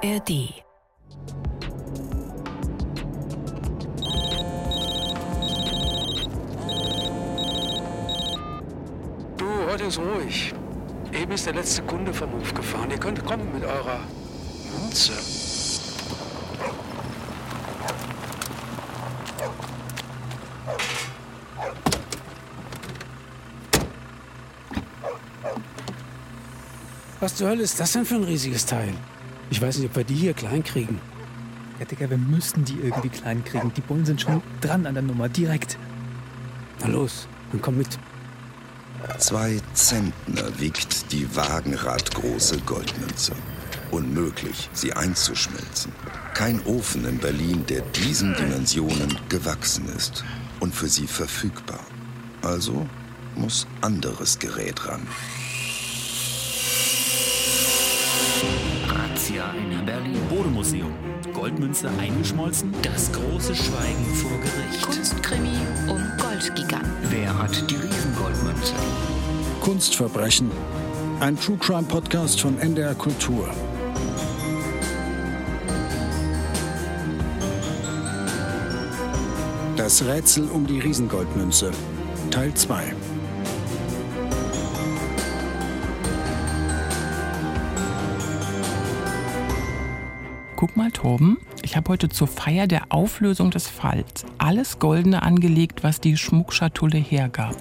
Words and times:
ARD. 0.00 0.62
Du, 9.36 9.46
heute 9.68 9.84
ist 9.84 9.98
ruhig. 9.98 10.54
Eben 11.12 11.32
ist 11.32 11.46
der 11.46 11.54
letzte 11.54 11.82
Kunde 11.82 12.14
vom 12.14 12.32
Hof 12.32 12.54
gefahren. 12.54 12.88
Ihr 12.92 12.98
könnt 12.98 13.24
kommen 13.26 13.52
mit 13.52 13.64
eurer 13.64 13.98
Münze. 14.80 15.14
Was 27.18 27.34
zur 27.34 27.48
Hölle 27.48 27.64
ist 27.64 27.80
das 27.80 27.92
denn 27.92 28.04
für 28.04 28.14
ein 28.14 28.22
riesiges 28.22 28.64
Teil? 28.64 28.94
Ich 29.50 29.60
weiß 29.60 29.78
nicht, 29.78 29.88
ob 29.90 29.96
wir 29.96 30.04
die 30.04 30.14
hier 30.14 30.34
klein 30.34 30.62
kriegen. 30.62 31.00
Ja, 31.78 31.84
Digga, 31.84 32.10
wir 32.10 32.18
müssen 32.18 32.64
die 32.64 32.78
irgendwie 32.82 33.08
klein 33.08 33.44
kriegen. 33.44 33.72
Die 33.74 33.80
Bullen 33.80 34.04
sind 34.04 34.20
schon 34.20 34.42
dran 34.60 34.86
an 34.86 34.94
der 34.94 35.02
Nummer, 35.02 35.28
direkt. 35.28 35.78
Na 36.80 36.88
los, 36.88 37.28
dann 37.52 37.62
komm 37.62 37.78
mit. 37.78 37.98
Zwei 39.18 39.60
Zentner 39.74 40.58
wiegt 40.58 41.12
die 41.12 41.34
wagenradgroße 41.34 42.58
Goldmünze. 42.66 43.32
Unmöglich, 43.90 44.68
sie 44.72 44.92
einzuschmelzen. 44.92 45.92
Kein 46.34 46.60
Ofen 46.66 47.06
in 47.06 47.18
Berlin, 47.18 47.64
der 47.66 47.80
diesen 47.80 48.34
Dimensionen 48.34 49.16
gewachsen 49.28 49.88
ist 49.96 50.24
und 50.60 50.74
für 50.74 50.88
sie 50.88 51.06
verfügbar. 51.06 51.80
Also 52.42 52.86
muss 53.34 53.66
anderes 53.80 54.38
Gerät 54.38 54.86
ran. 54.86 55.06
Razzia 59.28 59.52
in 59.52 59.84
Berlin. 59.84 60.16
Bodemuseum. 60.30 60.92
Goldmünze 61.34 61.90
eingeschmolzen. 62.00 62.72
Das 62.82 63.12
große 63.12 63.54
Schweigen 63.54 64.04
vor 64.14 64.30
Gericht. 64.38 64.82
Kunstkrimi 64.82 65.58
um 65.86 66.02
Goldgigant. 66.18 66.88
Wer 67.10 67.36
hat 67.36 67.70
die 67.70 67.76
Riesengoldmünze? 67.76 68.72
Kunstverbrechen. 69.60 70.50
Ein 71.20 71.38
True 71.38 71.58
Crime 71.58 71.82
Podcast 71.82 72.40
von 72.40 72.58
NDR 72.58 72.94
Kultur. 72.94 73.50
Das 79.76 80.04
Rätsel 80.06 80.48
um 80.48 80.66
die 80.66 80.80
Riesengoldmünze. 80.80 81.70
Teil 82.30 82.54
2. 82.54 82.94
Guck 90.58 90.76
mal, 90.76 90.90
Torben, 90.90 91.38
ich 91.62 91.76
habe 91.76 91.88
heute 91.88 92.08
zur 92.08 92.26
Feier 92.26 92.66
der 92.66 92.86
Auflösung 92.88 93.52
des 93.52 93.68
Falls 93.68 94.24
alles 94.38 94.80
Goldene 94.80 95.22
angelegt, 95.22 95.84
was 95.84 96.00
die 96.00 96.16
Schmuckschatulle 96.16 96.98
hergab. 96.98 97.54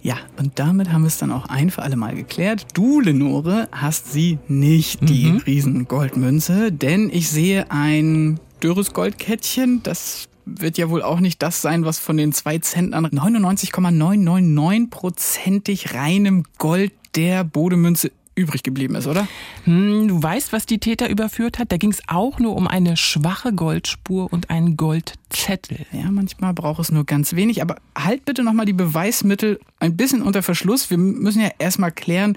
Ja, 0.00 0.18
und 0.36 0.60
damit 0.60 0.92
haben 0.92 1.02
wir 1.02 1.08
es 1.08 1.18
dann 1.18 1.32
auch 1.32 1.46
ein 1.46 1.70
für 1.70 1.82
alle 1.82 1.96
Mal 1.96 2.14
geklärt. 2.14 2.68
Du, 2.72 3.00
Lenore, 3.00 3.66
hast 3.72 4.12
sie 4.12 4.38
nicht, 4.46 5.08
die 5.08 5.32
Mhm. 5.32 5.38
Riesengoldmünze, 5.38 6.70
denn 6.70 7.10
ich 7.12 7.28
sehe 7.28 7.68
ein 7.72 8.38
dürres 8.62 8.92
Goldkettchen. 8.92 9.82
Das 9.82 10.28
wird 10.46 10.78
ja 10.78 10.88
wohl 10.88 11.02
auch 11.02 11.18
nicht 11.18 11.42
das 11.42 11.60
sein, 11.60 11.84
was 11.84 11.98
von 11.98 12.16
den 12.16 12.32
zwei 12.32 12.58
Zentnern 12.58 13.06
99,999%ig 13.06 15.94
reinem 15.94 16.44
Gold 16.58 16.92
der 17.16 17.42
Bodemünze 17.42 18.12
übrig 18.38 18.62
geblieben 18.62 18.94
ist, 18.94 19.06
oder? 19.06 19.26
Hm, 19.64 20.08
du 20.08 20.22
weißt, 20.22 20.52
was 20.52 20.64
die 20.64 20.78
Täter 20.78 21.10
überführt 21.10 21.58
hat? 21.58 21.72
Da 21.72 21.76
ging 21.76 21.90
es 21.90 22.00
auch 22.06 22.38
nur 22.38 22.56
um 22.56 22.66
eine 22.66 22.96
schwache 22.96 23.52
Goldspur 23.52 24.32
und 24.32 24.50
einen 24.50 24.76
Goldzettel. 24.76 25.86
Ja, 25.92 26.10
manchmal 26.10 26.54
braucht 26.54 26.80
es 26.80 26.90
nur 26.90 27.04
ganz 27.04 27.34
wenig, 27.34 27.60
aber 27.60 27.76
halt 27.96 28.24
bitte 28.24 28.42
nochmal 28.42 28.66
die 28.66 28.72
Beweismittel 28.72 29.60
ein 29.80 29.96
bisschen 29.96 30.22
unter 30.22 30.42
Verschluss. 30.42 30.90
Wir 30.90 30.98
müssen 30.98 31.42
ja 31.42 31.50
erstmal 31.58 31.92
klären, 31.92 32.36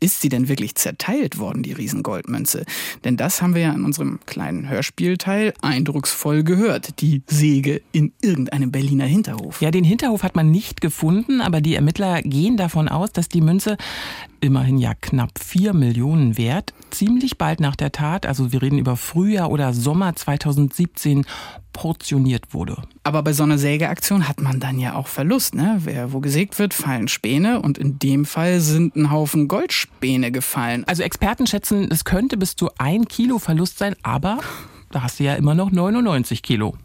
ist 0.00 0.20
sie 0.20 0.28
denn 0.28 0.48
wirklich 0.48 0.74
zerteilt 0.74 1.38
worden, 1.38 1.62
die 1.62 1.72
Riesengoldmünze? 1.72 2.64
Denn 3.04 3.16
das 3.16 3.40
haben 3.40 3.54
wir 3.54 3.62
ja 3.62 3.72
in 3.72 3.84
unserem 3.84 4.20
kleinen 4.26 4.68
Hörspielteil 4.68 5.54
eindrucksvoll 5.62 6.44
gehört. 6.44 7.00
Die 7.00 7.22
Säge 7.26 7.80
in 7.92 8.12
irgendeinem 8.20 8.70
Berliner 8.70 9.06
Hinterhof. 9.06 9.62
Ja, 9.62 9.70
den 9.70 9.84
Hinterhof 9.84 10.22
hat 10.22 10.36
man 10.36 10.50
nicht 10.50 10.80
gefunden, 10.80 11.40
aber 11.40 11.60
die 11.60 11.74
Ermittler 11.74 12.22
gehen 12.22 12.56
davon 12.56 12.88
aus, 12.88 13.12
dass 13.12 13.28
die 13.28 13.40
Münze 13.40 13.76
immerhin 14.44 14.78
ja 14.78 14.92
knapp 14.94 15.38
4 15.38 15.72
Millionen 15.72 16.38
wert, 16.38 16.74
ziemlich 16.90 17.38
bald 17.38 17.60
nach 17.60 17.76
der 17.76 17.92
Tat, 17.92 18.26
also 18.26 18.52
wir 18.52 18.62
reden 18.62 18.78
über 18.78 18.96
Frühjahr 18.96 19.50
oder 19.50 19.72
Sommer 19.72 20.14
2017, 20.14 21.24
portioniert 21.72 22.54
wurde. 22.54 22.82
Aber 23.02 23.22
bei 23.22 23.32
so 23.32 23.42
einer 23.42 23.58
Sägeaktion 23.58 24.28
hat 24.28 24.40
man 24.40 24.60
dann 24.60 24.78
ja 24.78 24.94
auch 24.94 25.08
Verlust, 25.08 25.54
ne? 25.54 25.80
Wer 25.80 26.12
wo 26.12 26.20
gesägt 26.20 26.58
wird, 26.58 26.72
fallen 26.72 27.08
Späne 27.08 27.60
und 27.60 27.78
in 27.78 27.98
dem 27.98 28.24
Fall 28.24 28.60
sind 28.60 28.94
ein 28.96 29.10
Haufen 29.10 29.48
Goldspäne 29.48 30.30
gefallen. 30.30 30.84
Also 30.86 31.02
Experten 31.02 31.46
schätzen, 31.46 31.88
es 31.90 32.04
könnte 32.04 32.36
bis 32.36 32.54
zu 32.54 32.70
ein 32.78 33.06
Kilo 33.06 33.38
Verlust 33.38 33.78
sein, 33.78 33.96
aber 34.02 34.38
da 34.94 35.02
hast 35.02 35.18
du 35.18 35.24
ja 35.24 35.34
immer 35.34 35.54
noch 35.54 35.72
99 35.72 36.42
Kilo. 36.42 36.76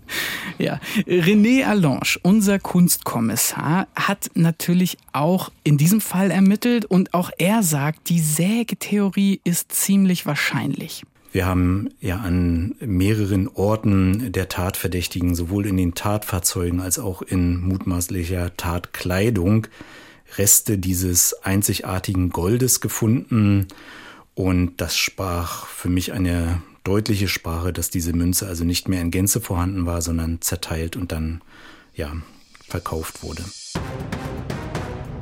Ja, 0.58 0.80
René 1.08 1.66
Allange, 1.66 2.18
unser 2.24 2.60
Kunstkommissar, 2.60 3.88
hat 3.96 4.32
natürlich 4.34 4.98
auch 5.14 5.52
in 5.64 5.78
diesem 5.78 6.02
Fall 6.02 6.32
ermittelt 6.32 6.86
und 6.86 7.14
auch 7.14 7.30
er 7.38 7.64
sagt, 7.64 8.10
die 8.10 8.20
Sägetheorie 8.20 9.40
ist 9.44 9.72
ziemlich 9.72 10.26
wahrscheinlich. 10.26 11.04
Wir 11.32 11.46
haben 11.46 11.90
ja 12.02 12.18
an 12.18 12.74
mehreren 12.80 13.48
Orten 13.48 14.32
der 14.32 14.50
Tatverdächtigen, 14.50 15.36
sowohl 15.36 15.68
in 15.68 15.78
den 15.78 15.94
Tatfahrzeugen 15.94 16.82
als 16.82 16.98
auch 16.98 17.22
in 17.22 17.62
mutmaßlicher 17.62 18.58
Tatkleidung, 18.58 19.68
Reste 20.38 20.78
dieses 20.78 21.34
einzigartigen 21.44 22.30
Goldes 22.30 22.82
gefunden. 22.82 23.68
Und 24.34 24.82
das 24.82 24.98
sprach 24.98 25.68
für 25.68 25.90
mich 25.90 26.14
eine 26.14 26.62
deutliche 26.84 27.28
Sprache, 27.28 27.74
dass 27.74 27.90
diese 27.90 28.14
Münze 28.14 28.48
also 28.48 28.64
nicht 28.64 28.88
mehr 28.88 29.02
in 29.02 29.12
Gänze 29.12 29.42
vorhanden 29.42 29.86
war, 29.86 30.02
sondern 30.02 30.42
zerteilt 30.42 30.96
und 30.96 31.12
dann, 31.12 31.42
ja, 31.96 32.14
verkauft 32.68 33.24
wurde. 33.24 33.44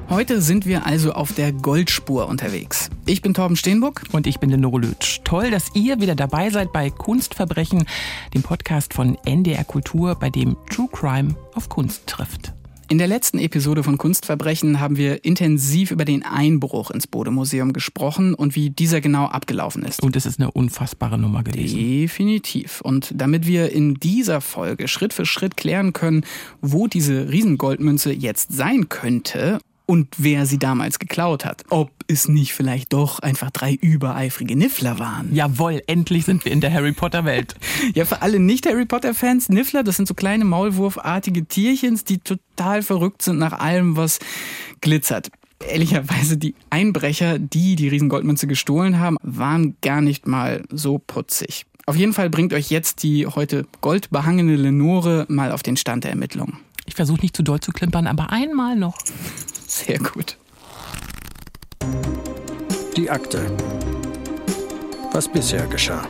Heute 0.09 0.41
sind 0.41 0.66
wir 0.66 0.85
also 0.85 1.12
auf 1.12 1.34
der 1.34 1.51
Goldspur 1.51 2.29
unterwegs. 2.29 2.90
Ich 3.06 3.22
bin 3.22 3.34
Torben 3.34 3.57
Steenbuck. 3.57 4.03
Und 4.13 4.25
ich 4.25 4.40
bin 4.40 4.50
Lenore 4.50 4.79
Lötsch. 4.79 5.19
Toll, 5.25 5.51
dass 5.51 5.75
ihr 5.75 6.00
wieder 6.00 6.16
dabei 6.16 6.50
seid 6.50 6.72
bei 6.72 6.90
Kunstverbrechen, 6.90 7.85
dem 8.34 8.41
Podcast 8.41 8.94
von 8.94 9.18
NDR 9.25 9.66
Kultur, 9.66 10.16
bei 10.16 10.29
dem 10.29 10.56
True 10.69 10.88
Crime 10.89 11.35
auf 11.56 11.68
Kunst 11.68 12.07
trifft. 12.07 12.53
In 12.90 13.00
der 13.00 13.08
letzten 13.08 13.38
Episode 13.38 13.84
von 13.84 13.98
Kunstverbrechen 13.98 14.80
haben 14.80 14.96
wir 14.96 15.25
intensiv 15.25 15.92
über 15.92 16.06
den 16.06 16.24
Einbruch 16.24 16.90
ins 16.90 17.06
Bodemuseum 17.06 17.74
gesprochen 17.74 18.34
und 18.34 18.56
wie 18.56 18.70
dieser 18.70 19.02
genau 19.02 19.25
abgelaufen 19.25 19.84
ist. 19.84 20.02
Und 20.02 20.16
es 20.16 20.25
ist 20.25 20.40
eine 20.40 20.52
unfassbare 20.52 21.18
Nummer 21.18 21.44
gewesen. 21.44 21.78
Definitiv. 21.78 22.80
Und 22.80 23.12
damit 23.14 23.46
wir 23.46 23.74
in 23.74 23.96
dieser 23.96 24.40
Folge 24.40 24.88
Schritt 24.88 25.12
für 25.12 25.25
Schritt 25.25 25.58
klären 25.58 25.92
können, 25.92 26.24
wo 26.62 26.88
diese 26.88 27.30
Riesengoldmünze 27.30 28.14
jetzt 28.14 28.53
sein 28.53 28.88
könnte 28.88 29.59
und 29.88 30.08
wer 30.18 30.46
sie 30.46 30.59
damals 30.59 31.00
geklaut 31.00 31.46
hat. 31.46 31.64
Ob 31.70 31.90
es 32.08 32.28
nicht 32.28 32.53
vielleicht 32.53 32.94
doch 32.94 33.20
einfach 33.20 33.50
drei 33.50 33.74
übereifrige 33.74 34.56
Niffler 34.56 35.00
waren. 35.00 35.34
Jawohl, 35.34 35.81
endlich 35.88 36.25
sind 36.25 36.46
wir 36.46 36.52
in 36.52 36.62
der 36.62 36.72
Harry 36.72 36.92
Potter 36.92 37.25
Welt. 37.25 37.56
Ja, 37.94 38.06
für 38.06 38.22
alle 38.22 38.40
Nicht-Harry 38.40 38.86
Potter-Fans, 38.86 39.50
Niffler, 39.50 39.81
das 39.81 39.96
sind 39.96 40.08
so 40.08 40.14
kleine 40.14 40.46
Maulwurfartige 40.46 41.46
Tierchens, 41.46 42.03
die 42.03 42.18
total 42.18 42.84
verrückt 42.84 43.22
sind 43.22 43.40
nach 43.40 43.53
allem, 43.53 43.96
was 43.96 44.20
glitzert. 44.81 45.31
Ehrlicherweise, 45.66 46.38
die 46.38 46.54
Einbrecher, 46.69 47.40
die 47.40 47.75
die 47.75 47.88
Riesengoldmünze 47.88 48.45
gestohlen 48.45 49.00
haben, 49.00 49.18
waren 49.22 49.78
gar 49.81 50.01
nicht 50.01 50.28
mal 50.28 50.63
so 50.69 51.00
putzig. 51.00 51.66
Auf 51.86 51.95
jeden 51.95 52.13
Fall 52.13 52.30
bringt 52.30 52.54
euch 52.54 52.69
jetzt 52.69 53.04
die 53.04 53.25
heute 53.25 53.66
goldbehangene 53.80 54.57
Lenore 54.57 55.25
mal 55.30 55.51
auf 55.54 55.63
den 55.63 55.78
Stand 55.78 56.04
der 56.04 56.12
Ermittlungen. 56.12 56.57
Ich 56.86 56.95
versuche 56.95 57.22
nicht 57.22 57.36
zu 57.36 57.44
doll 57.44 57.62
zu 57.62 57.72
klimpern, 57.72 58.07
aber 58.07 58.31
einmal 58.31 58.75
noch. 58.75 58.98
Sehr 59.69 60.00
gut. 60.00 60.38
Die 62.96 63.10
Akte. 63.10 63.52
Was 65.12 65.28
bisher 65.28 65.68
geschah. 65.68 66.08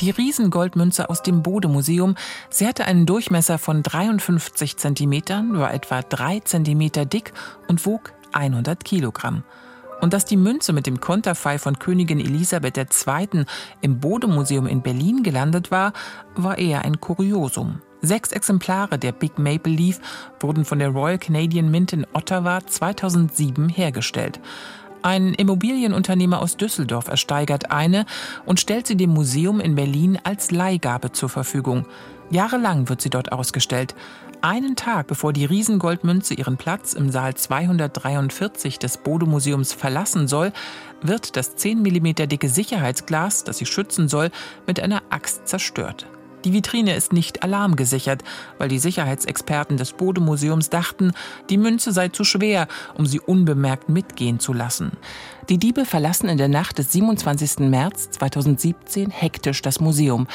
Die 0.00 0.08
Riesengoldmünze 0.08 1.10
aus 1.10 1.22
dem 1.22 1.42
Bodemuseum, 1.42 2.16
sie 2.48 2.66
hatte 2.66 2.86
einen 2.86 3.04
Durchmesser 3.04 3.58
von 3.58 3.82
53 3.82 4.78
Zentimetern, 4.78 5.58
war 5.58 5.74
etwa 5.74 6.00
3 6.00 6.40
Zentimeter 6.40 7.04
dick 7.04 7.34
und 7.68 7.84
wog 7.84 8.14
100 8.32 8.82
Kilogramm. 8.82 9.44
Und 10.00 10.14
dass 10.14 10.24
die 10.24 10.38
Münze 10.38 10.72
mit 10.72 10.86
dem 10.86 11.00
Konterfei 11.00 11.58
von 11.58 11.78
Königin 11.78 12.20
Elisabeth 12.20 12.78
II. 12.78 13.44
im 13.82 14.00
Bodemuseum 14.00 14.66
in 14.66 14.80
Berlin 14.80 15.22
gelandet 15.22 15.70
war, 15.70 15.92
war 16.36 16.56
eher 16.56 16.86
ein 16.86 17.02
Kuriosum. 17.02 17.82
Sechs 18.06 18.30
Exemplare 18.30 18.98
der 18.98 19.10
Big 19.10 19.36
Maple 19.36 19.72
Leaf 19.72 20.00
wurden 20.38 20.64
von 20.64 20.78
der 20.78 20.90
Royal 20.90 21.18
Canadian 21.18 21.70
Mint 21.70 21.92
in 21.92 22.06
Ottawa 22.12 22.64
2007 22.64 23.68
hergestellt. 23.68 24.38
Ein 25.02 25.34
Immobilienunternehmer 25.34 26.40
aus 26.40 26.56
Düsseldorf 26.56 27.08
ersteigert 27.08 27.72
eine 27.72 28.06
und 28.44 28.60
stellt 28.60 28.86
sie 28.86 28.96
dem 28.96 29.10
Museum 29.10 29.58
in 29.58 29.74
Berlin 29.74 30.18
als 30.22 30.52
Leihgabe 30.52 31.10
zur 31.12 31.28
Verfügung. 31.28 31.86
Jahrelang 32.30 32.88
wird 32.88 33.00
sie 33.00 33.10
dort 33.10 33.32
ausgestellt. 33.32 33.96
Einen 34.40 34.76
Tag 34.76 35.08
bevor 35.08 35.32
die 35.32 35.44
Riesengoldmünze 35.44 36.34
ihren 36.34 36.56
Platz 36.56 36.92
im 36.92 37.10
Saal 37.10 37.34
243 37.34 38.78
des 38.78 38.98
Bode-Museums 38.98 39.72
verlassen 39.72 40.28
soll, 40.28 40.52
wird 41.02 41.36
das 41.36 41.56
10 41.56 41.82
mm 41.82 42.28
dicke 42.28 42.48
Sicherheitsglas, 42.48 43.42
das 43.42 43.58
sie 43.58 43.66
schützen 43.66 44.08
soll, 44.08 44.30
mit 44.66 44.78
einer 44.78 45.02
Axt 45.10 45.48
zerstört. 45.48 46.06
Die 46.46 46.52
Vitrine 46.52 46.94
ist 46.94 47.12
nicht 47.12 47.42
alarmgesichert, 47.42 48.22
weil 48.56 48.68
die 48.68 48.78
Sicherheitsexperten 48.78 49.78
des 49.78 49.94
Bodemuseums 49.94 50.70
dachten, 50.70 51.10
die 51.50 51.58
Münze 51.58 51.90
sei 51.90 52.10
zu 52.10 52.22
schwer, 52.22 52.68
um 52.94 53.04
sie 53.04 53.18
unbemerkt 53.18 53.88
mitgehen 53.88 54.38
zu 54.38 54.52
lassen. 54.52 54.92
Die 55.48 55.58
Diebe 55.58 55.84
verlassen 55.84 56.28
in 56.28 56.38
der 56.38 56.46
Nacht 56.46 56.78
des 56.78 56.92
27. 56.92 57.68
März 57.68 58.10
2017 58.10 59.10
hektisch 59.10 59.60
das 59.60 59.80
Museum. 59.80 60.28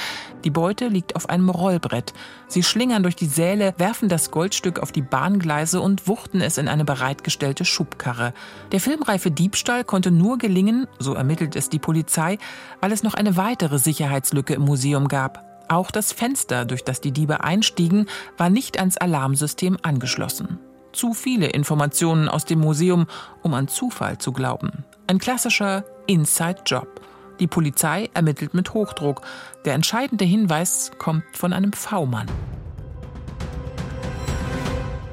Die 0.44 0.50
Beute 0.50 0.90
liegt 0.90 1.16
auf 1.16 1.30
einem 1.30 1.50
Rollbrett. 1.50 2.12
Sie 2.50 2.64
schlingern 2.64 3.04
durch 3.04 3.16
die 3.16 3.28
Säle, 3.28 3.74
werfen 3.78 4.10
das 4.10 4.32
Goldstück 4.32 4.80
auf 4.80 4.92
die 4.92 5.02
Bahngleise 5.02 5.80
und 5.80 6.10
wuchten 6.10 6.42
es 6.42 6.58
in 6.58 6.68
eine 6.68 6.84
bereitgestellte 6.84 7.64
Schubkarre. 7.64 8.34
Der 8.74 8.82
filmreife 8.82 9.32
Diebstahl 9.32 9.86
konnte 9.86 10.12
nur 10.12 10.38
gelingen, 10.38 10.88
so 11.00 11.14
ermittelt 11.14 11.56
es 11.56 11.70
die 11.70 11.80
Polizei, 11.80 12.38
weil 12.82 12.92
es 12.92 13.02
noch 13.02 13.14
eine 13.14 13.38
weitere 13.38 13.80
Sicherheitslücke 13.80 14.56
im 14.56 14.64
Museum 14.64 15.08
gab. 15.08 15.51
Auch 15.72 15.90
das 15.90 16.12
Fenster, 16.12 16.66
durch 16.66 16.84
das 16.84 17.00
die 17.00 17.14
Diebe 17.14 17.46
einstiegen, 17.46 18.08
war 18.36 18.50
nicht 18.50 18.78
ans 18.78 18.98
Alarmsystem 18.98 19.78
angeschlossen. 19.82 20.60
Zu 20.92 21.14
viele 21.14 21.48
Informationen 21.48 22.28
aus 22.28 22.44
dem 22.44 22.60
Museum, 22.60 23.08
um 23.42 23.54
an 23.54 23.70
Zufall 23.70 24.18
zu 24.18 24.34
glauben. 24.34 24.84
Ein 25.08 25.18
klassischer 25.18 25.86
Inside-Job. 26.08 27.00
Die 27.40 27.48
Polizei 27.48 28.10
ermittelt 28.14 28.54
mit 28.54 28.74
Hochdruck. 28.74 29.22
Der 29.64 29.74
entscheidende 29.74 30.26
Hinweis 30.26 30.92
kommt 30.98 31.24
von 31.32 31.54
einem 31.54 31.72
V-Mann. 31.72 32.28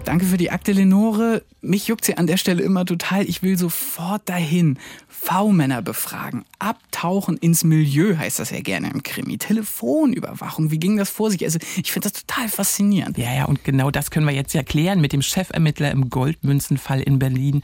Danke 0.09 0.25
für 0.25 0.39
die 0.39 0.51
Akte, 0.51 0.73
Lenore. 0.73 1.43
Mich 1.61 1.87
juckt 1.87 2.03
sie 2.03 2.17
an 2.17 2.27
der 2.27 2.39
Stelle 2.39 2.63
immer 2.63 2.87
total. 2.87 3.29
Ich 3.29 3.43
will 3.43 3.59
sofort 3.59 4.27
dahin. 4.27 4.79
V-Männer 5.07 5.83
befragen. 5.83 6.47
Abtauchen 6.59 7.37
ins 7.37 7.63
Milieu 7.63 8.17
heißt 8.17 8.39
das 8.39 8.49
ja 8.49 8.61
gerne 8.63 8.89
im 8.89 9.03
Krimi. 9.03 9.37
Telefonüberwachung. 9.37 10.71
Wie 10.71 10.79
ging 10.79 10.97
das 10.97 11.11
vor 11.11 11.31
sich? 11.31 11.45
Also, 11.45 11.59
ich 11.77 11.93
finde 11.93 12.09
das 12.09 12.25
total 12.25 12.49
faszinierend. 12.49 13.19
Ja, 13.19 13.35
ja, 13.35 13.45
und 13.45 13.65
genau 13.65 13.91
das 13.91 14.11
können 14.11 14.25
wir 14.25 14.33
jetzt 14.33 14.55
ja 14.55 14.63
klären 14.63 15.03
mit 15.03 15.13
dem 15.13 15.21
Chefermittler 15.21 15.91
im 15.91 16.09
Goldmünzenfall 16.09 17.03
in 17.03 17.19
Berlin, 17.19 17.61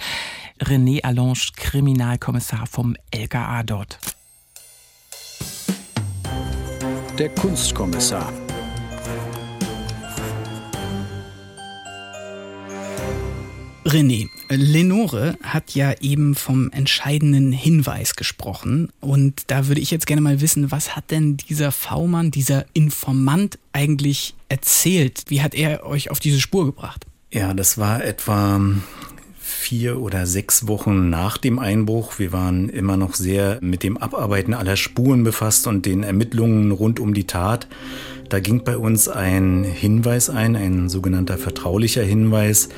René 0.63 1.03
Allange, 1.03 1.41
Kriminalkommissar 1.57 2.67
vom 2.67 2.95
LKA 3.11 3.63
dort. 3.63 3.99
Der 7.19 7.31
Kunstkommissar. 7.31 8.31
René, 13.85 14.29
Lenore 14.49 15.37
hat 15.43 15.75
ja 15.75 15.93
eben 16.01 16.35
vom 16.35 16.71
entscheidenden 16.71 17.53
Hinweis 17.53 18.17
gesprochen. 18.17 18.89
Und 19.01 19.43
da 19.49 19.69
würde 19.69 19.81
ich 19.81 19.91
jetzt 19.91 20.07
gerne 20.07 20.23
mal 20.23 20.41
wissen, 20.41 20.71
was 20.71 20.97
hat 20.97 21.11
denn 21.11 21.37
dieser 21.37 21.71
V-Mann, 21.71 22.31
dieser 22.31 22.65
Informant 22.73 23.59
eigentlich 23.73 24.35
erzählt? 24.49 25.25
Wie 25.29 25.43
hat 25.43 25.55
er 25.55 25.85
euch 25.85 26.11
auf 26.11 26.19
diese 26.19 26.41
Spur 26.41 26.65
gebracht? 26.65 27.05
Ja, 27.31 27.53
das 27.53 27.77
war 27.77 28.03
etwa 28.03 28.61
vier 29.39 30.01
oder 30.01 30.27
sechs 30.27 30.67
Wochen 30.67 31.11
nach 31.11 31.37
dem 31.37 31.59
Einbruch. 31.59 32.19
Wir 32.19 32.33
waren 32.33 32.71
immer 32.71 32.97
noch 32.97 33.15
sehr 33.15 33.59
mit 33.61 33.83
dem 33.83 33.99
Abarbeiten 33.99 34.55
aller 34.55 34.77
Spuren 34.77 35.25
befasst 35.25 35.67
und 35.67 35.85
den 35.85 36.03
Ermittlungen 36.03 36.71
rund 36.71 37.01
um 37.01 37.13
die 37.13 37.27
Tat. 37.27 37.69
Da 38.31 38.41
ging 38.41 38.65
bei 38.65 38.79
uns 38.79 39.09
ein 39.09 39.65
Hinweis 39.65 40.31
ein, 40.31 40.57
ein 40.57 40.89
sogenannter 40.89 41.37
vertraulicher 41.37 42.03
Hinweis 42.03 42.71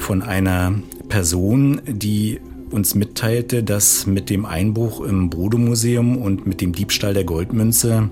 von 0.00 0.22
einer 0.22 0.74
Person, 1.08 1.80
die 1.86 2.40
uns 2.70 2.94
mitteilte, 2.94 3.62
dass 3.62 4.06
mit 4.06 4.30
dem 4.30 4.46
Einbruch 4.46 5.00
im 5.00 5.30
Brodo-Museum 5.30 6.16
und 6.16 6.46
mit 6.46 6.60
dem 6.60 6.72
Diebstahl 6.72 7.14
der 7.14 7.24
Goldmünze 7.24 8.08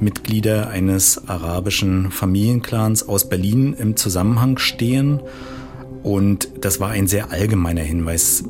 Mitglieder 0.00 0.68
eines 0.68 1.28
arabischen 1.28 2.10
Familienclans 2.10 3.08
aus 3.08 3.28
Berlin 3.28 3.74
im 3.78 3.96
Zusammenhang 3.96 4.58
stehen. 4.58 5.20
Und 6.02 6.48
das 6.60 6.80
war 6.80 6.90
ein 6.90 7.06
sehr 7.06 7.30
allgemeiner 7.30 7.82
Hinweis. 7.82 8.44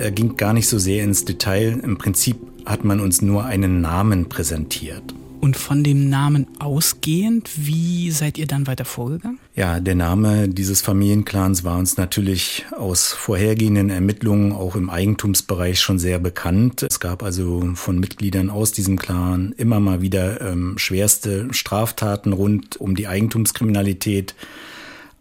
Er 0.00 0.10
ging 0.10 0.36
gar 0.36 0.52
nicht 0.52 0.68
so 0.68 0.78
sehr 0.78 1.04
ins 1.04 1.24
Detail. 1.24 1.78
Im 1.82 1.98
Prinzip 1.98 2.36
hat 2.64 2.84
man 2.84 3.00
uns 3.00 3.22
nur 3.22 3.44
einen 3.44 3.80
Namen 3.80 4.28
präsentiert. 4.28 5.14
Und 5.40 5.56
von 5.56 5.84
dem 5.84 6.08
Namen 6.08 6.46
ausgehend, 6.58 7.50
wie 7.56 8.10
seid 8.10 8.38
ihr 8.38 8.46
dann 8.46 8.66
weiter 8.66 8.84
vorgegangen? 8.84 9.38
Ja, 9.54 9.80
der 9.80 9.94
Name 9.94 10.48
dieses 10.48 10.82
Familienclans 10.82 11.62
war 11.64 11.78
uns 11.78 11.96
natürlich 11.96 12.66
aus 12.76 13.12
vorhergehenden 13.12 13.90
Ermittlungen 13.90 14.52
auch 14.52 14.76
im 14.76 14.90
Eigentumsbereich 14.90 15.80
schon 15.80 15.98
sehr 15.98 16.18
bekannt. 16.18 16.82
Es 16.82 17.00
gab 17.00 17.22
also 17.22 17.70
von 17.74 17.98
Mitgliedern 17.98 18.50
aus 18.50 18.72
diesem 18.72 18.98
Clan 18.98 19.54
immer 19.56 19.80
mal 19.80 20.00
wieder 20.00 20.40
ähm, 20.40 20.78
schwerste 20.78 21.48
Straftaten 21.52 22.32
rund 22.32 22.76
um 22.76 22.96
die 22.96 23.06
Eigentumskriminalität. 23.06 24.34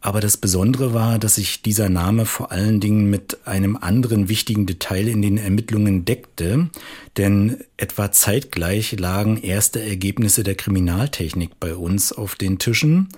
Aber 0.05 0.21
das 0.21 0.37
Besondere 0.37 0.93
war, 0.93 1.17
dass 1.17 1.33
sich 1.33 1.63
dieser 1.63 1.89
Name 1.89 2.27
vor 2.27 2.51
allen 2.51 2.79
Dingen 2.79 3.09
mit 3.09 3.47
einem 3.47 3.75
anderen 3.75 4.29
wichtigen 4.29 4.67
Detail 4.67 5.07
in 5.07 5.23
den 5.23 5.39
Ermittlungen 5.39 6.05
deckte, 6.05 6.69
denn 7.17 7.57
etwa 7.77 8.11
zeitgleich 8.11 8.99
lagen 8.99 9.41
erste 9.41 9.81
Ergebnisse 9.81 10.43
der 10.43 10.53
Kriminaltechnik 10.53 11.59
bei 11.59 11.73
uns 11.73 12.11
auf 12.11 12.35
den 12.35 12.59
Tischen. 12.59 13.09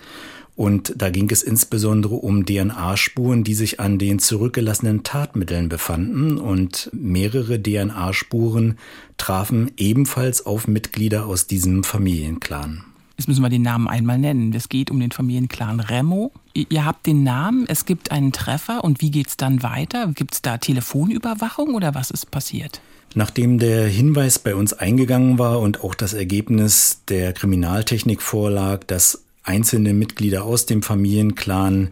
Und 0.56 0.94
da 0.96 1.10
ging 1.10 1.30
es 1.30 1.44
insbesondere 1.44 2.16
um 2.16 2.46
DNA-Spuren, 2.46 3.44
die 3.44 3.54
sich 3.54 3.82
an 3.82 4.00
den 4.00 4.20
zurückgelassenen 4.20 5.04
Tatmitteln 5.04 5.68
befanden. 5.68 6.38
Und 6.38 6.90
mehrere 6.94 7.62
DNA-Spuren 7.62 8.78
trafen 9.18 9.72
ebenfalls 9.76 10.46
auf 10.46 10.70
Mitglieder 10.70 11.26
aus 11.26 11.48
diesem 11.48 11.84
Familienclan. 11.84 12.86
Jetzt 13.18 13.28
müssen 13.28 13.42
wir 13.42 13.50
den 13.50 13.64
Namen 13.64 13.88
einmal 13.88 14.20
nennen. 14.20 14.54
Es 14.54 14.70
geht 14.70 14.92
um 14.92 15.00
den 15.00 15.12
Familienclan 15.12 15.80
Remo. 15.80 16.32
Ihr 16.54 16.86
habt 16.86 17.08
den 17.08 17.24
Namen, 17.24 17.66
es 17.68 17.86
gibt 17.86 18.12
einen 18.12 18.32
Treffer 18.32 18.84
und 18.84 19.02
wie 19.02 19.10
geht's 19.10 19.38
dann 19.38 19.64
weiter? 19.64 20.12
Gibt 20.14 20.36
es 20.36 20.42
da 20.44 20.58
Telefonüberwachung 20.58 21.74
oder 21.74 21.96
was 21.96 22.12
ist 22.12 22.30
passiert? 22.30 22.80
Nachdem 23.16 23.58
der 23.58 23.88
Hinweis 23.88 24.38
bei 24.38 24.54
uns 24.54 24.74
eingegangen 24.74 25.40
war 25.40 25.60
und 25.60 25.84
auch 25.84 25.96
das 25.96 26.14
Ergebnis 26.14 27.02
der 27.08 27.34
Kriminaltechnik 27.34 28.22
vorlag, 28.22 28.84
dass 28.84 29.24
einzelne 29.44 29.94
Mitglieder 29.94 30.44
aus 30.44 30.68
dem 30.68 30.84
Familienclan 30.84 31.90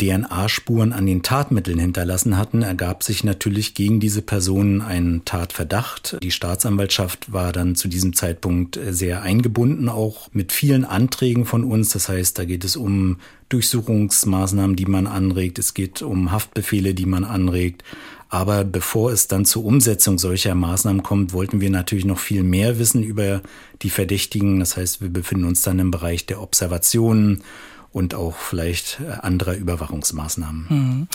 DNA-Spuren 0.00 0.92
an 0.92 1.06
den 1.06 1.22
Tatmitteln 1.22 1.78
hinterlassen 1.78 2.36
hatten, 2.36 2.62
ergab 2.62 3.04
sich 3.04 3.22
natürlich 3.22 3.74
gegen 3.74 4.00
diese 4.00 4.22
Personen 4.22 4.80
ein 4.80 5.22
Tatverdacht. 5.24 6.18
Die 6.22 6.32
Staatsanwaltschaft 6.32 7.32
war 7.32 7.52
dann 7.52 7.76
zu 7.76 7.86
diesem 7.86 8.12
Zeitpunkt 8.12 8.78
sehr 8.88 9.22
eingebunden, 9.22 9.88
auch 9.88 10.28
mit 10.32 10.52
vielen 10.52 10.84
Anträgen 10.84 11.44
von 11.44 11.62
uns. 11.62 11.90
Das 11.90 12.08
heißt, 12.08 12.36
da 12.38 12.44
geht 12.44 12.64
es 12.64 12.76
um 12.76 13.18
Durchsuchungsmaßnahmen, 13.50 14.74
die 14.74 14.86
man 14.86 15.06
anregt, 15.06 15.60
es 15.60 15.74
geht 15.74 16.02
um 16.02 16.32
Haftbefehle, 16.32 16.94
die 16.94 17.06
man 17.06 17.24
anregt. 17.24 17.84
Aber 18.28 18.64
bevor 18.64 19.12
es 19.12 19.28
dann 19.28 19.44
zur 19.44 19.64
Umsetzung 19.64 20.18
solcher 20.18 20.56
Maßnahmen 20.56 21.04
kommt, 21.04 21.32
wollten 21.32 21.60
wir 21.60 21.70
natürlich 21.70 22.04
noch 22.04 22.18
viel 22.18 22.42
mehr 22.42 22.80
wissen 22.80 23.04
über 23.04 23.42
die 23.82 23.90
Verdächtigen. 23.90 24.58
Das 24.58 24.76
heißt, 24.76 25.00
wir 25.00 25.08
befinden 25.08 25.44
uns 25.44 25.62
dann 25.62 25.78
im 25.78 25.92
Bereich 25.92 26.26
der 26.26 26.42
Observationen 26.42 27.44
und 27.94 28.14
auch 28.14 28.34
vielleicht 28.34 29.00
äh, 29.00 29.12
anderer 29.22 29.54
Überwachungsmaßnahmen. 29.54 30.66
Mhm. 30.68 31.08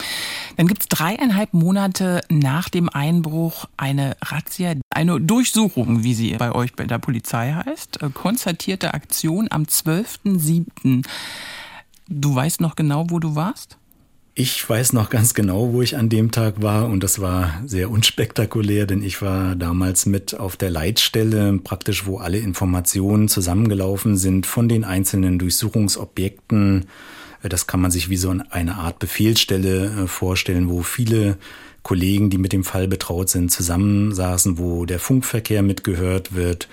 Dann 0.56 0.68
gibt 0.68 0.84
es 0.84 0.88
dreieinhalb 0.88 1.54
Monate 1.54 2.22
nach 2.30 2.70
dem 2.70 2.90
Einbruch 2.90 3.66
eine 3.76 4.16
Razzia, 4.22 4.76
eine 4.90 5.20
Durchsuchung, 5.20 6.04
wie 6.04 6.14
sie 6.14 6.36
bei 6.38 6.54
euch 6.54 6.74
bei 6.74 6.86
der 6.86 6.98
Polizei 6.98 7.54
heißt. 7.54 8.02
Äh, 8.02 8.10
konzertierte 8.12 8.94
Aktion 8.94 9.48
am 9.52 9.64
12.07. 9.64 11.06
Du 12.08 12.34
weißt 12.34 12.62
noch 12.62 12.76
genau, 12.76 13.10
wo 13.10 13.20
du 13.20 13.36
warst? 13.36 13.79
Ich 14.42 14.70
weiß 14.70 14.94
noch 14.94 15.10
ganz 15.10 15.34
genau, 15.34 15.74
wo 15.74 15.82
ich 15.82 15.98
an 15.98 16.08
dem 16.08 16.32
Tag 16.32 16.62
war 16.62 16.88
und 16.88 17.04
das 17.04 17.20
war 17.20 17.62
sehr 17.66 17.92
unspektakulär, 17.92 18.86
denn 18.86 19.04
ich 19.04 19.22
war 19.22 19.58
damals 19.58 20.06
mit 20.06 20.40
auf 20.40 20.56
der 20.56 20.70
Leitstelle, 20.70 21.60
praktisch 21.62 22.06
wo 22.06 22.20
alle 22.20 22.38
Informationen 22.38 23.28
zusammengelaufen 23.28 24.16
sind 24.16 24.46
von 24.46 24.70
den 24.70 24.86
einzelnen 24.86 25.40
Durchsuchungsobjekten. 25.40 26.86
Das 27.44 27.68
kann 27.68 27.82
man 27.82 27.92
sich 27.92 28.10
wie 28.10 28.16
so 28.16 28.34
eine 28.50 28.76
Art 28.78 29.00
Befehlsstelle 29.00 30.04
äh, 30.04 30.08
vorstellen, 30.08 30.70
wo 30.70 30.84
viele 30.84 31.38
Kollegen, 31.84 32.30
die 32.30 32.38
mit 32.38 32.54
dem 32.54 32.64
Fall 32.64 32.88
betraut 32.88 33.28
sind, 33.28 33.52
zusammensaßen, 33.52 34.58
wo 34.58 34.86
der 34.86 35.00
Funkverkehr 35.00 35.64
mitgehört 35.64 36.34
wird 36.34 36.70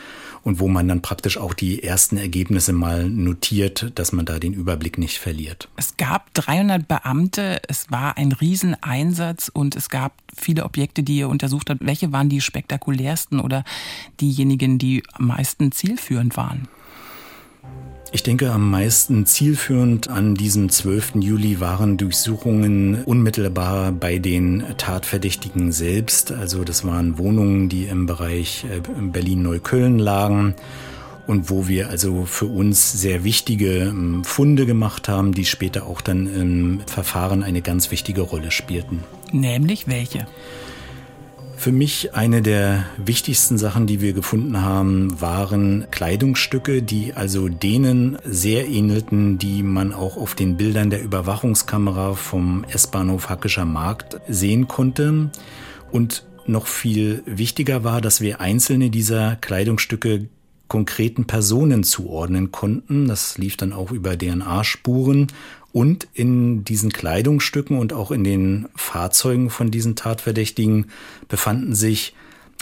und 0.46 0.60
wo 0.60 0.68
man 0.68 0.86
dann 0.86 1.02
praktisch 1.02 1.38
auch 1.38 1.54
die 1.54 1.82
ersten 1.82 2.16
Ergebnisse 2.16 2.72
mal 2.72 3.10
notiert, 3.10 3.90
dass 3.96 4.12
man 4.12 4.24
da 4.24 4.38
den 4.38 4.52
Überblick 4.52 4.96
nicht 4.96 5.18
verliert. 5.18 5.68
Es 5.74 5.96
gab 5.96 6.32
300 6.34 6.86
Beamte, 6.86 7.60
es 7.66 7.90
war 7.90 8.16
ein 8.16 8.30
Rieseneinsatz 8.30 9.50
und 9.52 9.74
es 9.74 9.88
gab 9.88 10.12
viele 10.36 10.64
Objekte, 10.64 11.02
die 11.02 11.18
ihr 11.18 11.28
untersucht 11.28 11.68
habt. 11.68 11.84
Welche 11.84 12.12
waren 12.12 12.28
die 12.28 12.40
spektakulärsten 12.40 13.40
oder 13.40 13.64
diejenigen, 14.20 14.78
die 14.78 15.02
am 15.14 15.26
meisten 15.26 15.72
zielführend 15.72 16.36
waren? 16.36 16.68
Ich 18.12 18.22
denke, 18.22 18.52
am 18.52 18.70
meisten 18.70 19.26
zielführend 19.26 20.08
an 20.08 20.34
diesem 20.34 20.68
12. 20.68 21.16
Juli 21.16 21.60
waren 21.60 21.96
Durchsuchungen 21.96 23.04
unmittelbar 23.04 23.92
bei 23.92 24.18
den 24.18 24.64
Tatverdächtigen 24.78 25.72
selbst. 25.72 26.32
Also 26.32 26.62
das 26.64 26.84
waren 26.84 27.18
Wohnungen, 27.18 27.68
die 27.68 27.86
im 27.86 28.06
Bereich 28.06 28.64
äh, 28.64 28.80
Berlin-Neukölln 29.00 29.98
lagen 29.98 30.54
und 31.26 31.50
wo 31.50 31.66
wir 31.66 31.90
also 31.90 32.24
für 32.24 32.46
uns 32.46 32.92
sehr 32.92 33.24
wichtige 33.24 33.78
ähm, 33.78 34.22
Funde 34.24 34.66
gemacht 34.66 35.08
haben, 35.08 35.32
die 35.32 35.44
später 35.44 35.86
auch 35.86 36.00
dann 36.00 36.26
im 36.32 36.80
Verfahren 36.86 37.42
eine 37.42 37.60
ganz 37.60 37.90
wichtige 37.90 38.22
Rolle 38.22 38.52
spielten. 38.52 39.02
Nämlich 39.32 39.88
welche? 39.88 40.26
Für 41.56 41.72
mich 41.72 42.14
eine 42.14 42.42
der 42.42 42.84
wichtigsten 42.98 43.58
Sachen, 43.58 43.86
die 43.86 44.00
wir 44.00 44.12
gefunden 44.12 44.60
haben, 44.60 45.20
waren 45.20 45.86
Kleidungsstücke, 45.90 46.82
die 46.82 47.14
also 47.14 47.48
denen 47.48 48.18
sehr 48.24 48.68
ähnelten, 48.68 49.38
die 49.38 49.62
man 49.62 49.92
auch 49.92 50.16
auf 50.16 50.34
den 50.34 50.56
Bildern 50.56 50.90
der 50.90 51.02
Überwachungskamera 51.02 52.14
vom 52.14 52.64
S-Bahnhof 52.68 53.30
Hackischer 53.30 53.64
Markt 53.64 54.20
sehen 54.28 54.68
konnte. 54.68 55.30
Und 55.90 56.24
noch 56.46 56.66
viel 56.66 57.22
wichtiger 57.26 57.82
war, 57.82 58.00
dass 58.00 58.20
wir 58.20 58.40
einzelne 58.40 58.90
dieser 58.90 59.36
Kleidungsstücke 59.36 60.28
konkreten 60.68 61.26
Personen 61.26 61.84
zuordnen 61.84 62.52
konnten. 62.52 63.08
Das 63.08 63.38
lief 63.38 63.56
dann 63.56 63.72
auch 63.72 63.90
über 63.90 64.16
DNA-Spuren 64.16 65.28
und 65.76 66.08
in 66.14 66.64
diesen 66.64 66.90
Kleidungsstücken 66.90 67.78
und 67.78 67.92
auch 67.92 68.10
in 68.10 68.24
den 68.24 68.66
Fahrzeugen 68.76 69.50
von 69.50 69.70
diesen 69.70 69.94
Tatverdächtigen 69.94 70.86
befanden 71.28 71.74
sich 71.74 72.14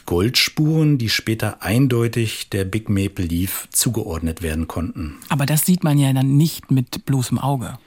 Goldspuren, 0.05 0.99
die 0.99 1.09
später 1.09 1.63
eindeutig 1.63 2.51
der 2.51 2.65
Big 2.65 2.89
Maple 2.89 3.25
Leaf 3.25 3.69
zugeordnet 3.71 4.43
werden 4.43 4.67
konnten. 4.67 5.15
Aber 5.29 5.47
das 5.47 5.65
sieht 5.65 5.85
man 5.85 5.97
ja 5.97 6.13
dann 6.13 6.37
nicht 6.37 6.73
mit 6.73 7.07
bloßem 7.07 7.39
Auge. 7.39 7.79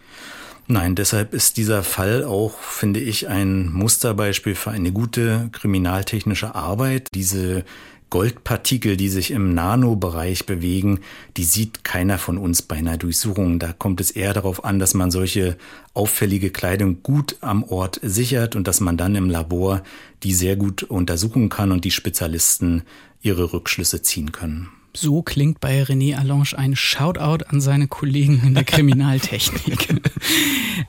Nein, 0.67 0.95
deshalb 0.95 1.33
ist 1.33 1.57
dieser 1.57 1.83
Fall 1.83 2.23
auch, 2.23 2.59
finde 2.59 3.01
ich, 3.01 3.27
ein 3.27 3.69
Musterbeispiel 3.73 4.55
für 4.55 4.71
eine 4.71 4.93
gute 4.93 5.49
kriminaltechnische 5.51 6.55
Arbeit. 6.55 7.09
Diese 7.13 7.65
Goldpartikel, 8.09 8.95
die 8.95 9.09
sich 9.09 9.31
im 9.31 9.53
Nanobereich 9.53 10.45
bewegen, 10.45 11.01
die 11.35 11.43
sieht 11.43 11.83
keiner 11.83 12.17
von 12.17 12.37
uns 12.37 12.61
bei 12.61 12.77
einer 12.77 12.97
Durchsuchung. 12.97 13.59
Da 13.59 13.73
kommt 13.73 13.99
es 13.99 14.11
eher 14.11 14.33
darauf 14.33 14.63
an, 14.63 14.79
dass 14.79 14.93
man 14.93 15.11
solche 15.11 15.57
auffällige 15.93 16.49
Kleidung 16.49 17.03
gut 17.03 17.35
am 17.41 17.63
Ort 17.63 17.99
sichert 18.01 18.55
und 18.55 18.67
dass 18.67 18.79
man 18.79 18.97
dann 18.97 19.15
im 19.15 19.29
Labor 19.29 19.83
die 20.23 20.33
sehr 20.33 20.55
gut 20.55 20.83
untersuchen 20.83 21.49
kann 21.49 21.71
und 21.71 21.85
die 21.85 21.91
Spezialisten 21.91 22.83
ihre 23.21 23.53
Rückschlüsse 23.53 24.01
ziehen 24.01 24.31
können. 24.31 24.69
So 24.99 25.21
klingt 25.21 25.59
bei 25.59 25.83
René 25.83 26.15
Allange 26.17 26.57
ein 26.57 26.75
Shoutout 26.75 27.45
an 27.49 27.61
seine 27.61 27.87
Kollegen 27.87 28.41
in 28.43 28.55
der 28.55 28.63
Kriminaltechnik. 28.65 29.89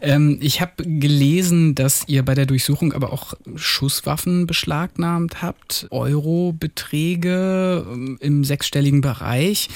ähm, 0.00 0.38
ich 0.40 0.62
habe 0.62 0.82
gelesen, 0.82 1.74
dass 1.74 2.04
ihr 2.08 2.24
bei 2.24 2.34
der 2.34 2.46
Durchsuchung 2.46 2.94
aber 2.94 3.12
auch 3.12 3.34
Schusswaffen 3.56 4.46
beschlagnahmt 4.46 5.42
habt, 5.42 5.88
Eurobeträge 5.90 7.84
ähm, 7.86 8.16
im 8.22 8.44
sechsstelligen 8.44 9.02
Bereich 9.02 9.68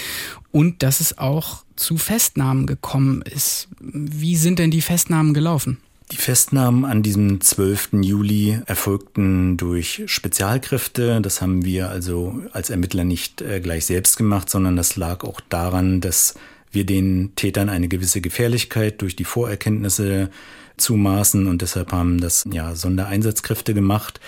und 0.50 0.82
dass 0.82 1.00
es 1.00 1.18
auch 1.18 1.64
zu 1.76 1.98
Festnahmen 1.98 2.66
gekommen 2.66 3.20
ist. 3.20 3.68
Wie 3.80 4.36
sind 4.36 4.58
denn 4.58 4.70
die 4.70 4.80
Festnahmen 4.80 5.34
gelaufen? 5.34 5.76
Die 6.12 6.18
Festnahmen 6.18 6.84
an 6.84 7.02
diesem 7.02 7.40
12. 7.40 7.94
Juli 8.02 8.60
erfolgten 8.66 9.56
durch 9.56 10.02
Spezialkräfte. 10.04 11.22
Das 11.22 11.40
haben 11.40 11.64
wir 11.64 11.88
also 11.88 12.38
als 12.52 12.68
Ermittler 12.68 13.04
nicht 13.04 13.40
äh, 13.40 13.60
gleich 13.60 13.86
selbst 13.86 14.18
gemacht, 14.18 14.50
sondern 14.50 14.76
das 14.76 14.96
lag 14.96 15.24
auch 15.24 15.40
daran, 15.40 16.02
dass 16.02 16.34
wir 16.70 16.84
den 16.84 17.32
Tätern 17.34 17.70
eine 17.70 17.88
gewisse 17.88 18.20
Gefährlichkeit 18.20 19.00
durch 19.00 19.16
die 19.16 19.24
Vorerkenntnisse 19.24 20.28
zumaßen 20.76 21.46
und 21.46 21.62
deshalb 21.62 21.92
haben 21.92 22.20
das 22.20 22.44
ja 22.52 22.74
Sondereinsatzkräfte 22.74 23.72
gemacht. 23.72 24.20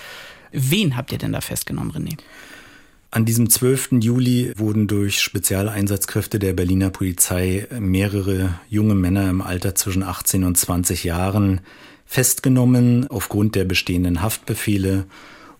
Wen 0.51 0.97
habt 0.97 1.11
ihr 1.11 1.19
denn 1.19 1.33
da 1.33 1.41
festgenommen, 1.41 1.91
René? 1.91 2.17
An 3.15 3.23
diesem 3.23 3.49
12. 3.49 4.01
Juli 4.01 4.51
wurden 4.57 4.87
durch 4.87 5.21
Spezialeinsatzkräfte 5.21 6.37
der 6.37 6.51
Berliner 6.51 6.89
Polizei 6.89 7.65
mehrere 7.79 8.59
junge 8.69 8.93
Männer 8.93 9.29
im 9.29 9.41
Alter 9.41 9.73
zwischen 9.73 10.03
18 10.03 10.43
und 10.43 10.57
20 10.57 11.05
Jahren 11.05 11.61
festgenommen 12.05 13.07
aufgrund 13.07 13.55
der 13.55 13.63
bestehenden 13.63 14.21
Haftbefehle 14.21 15.05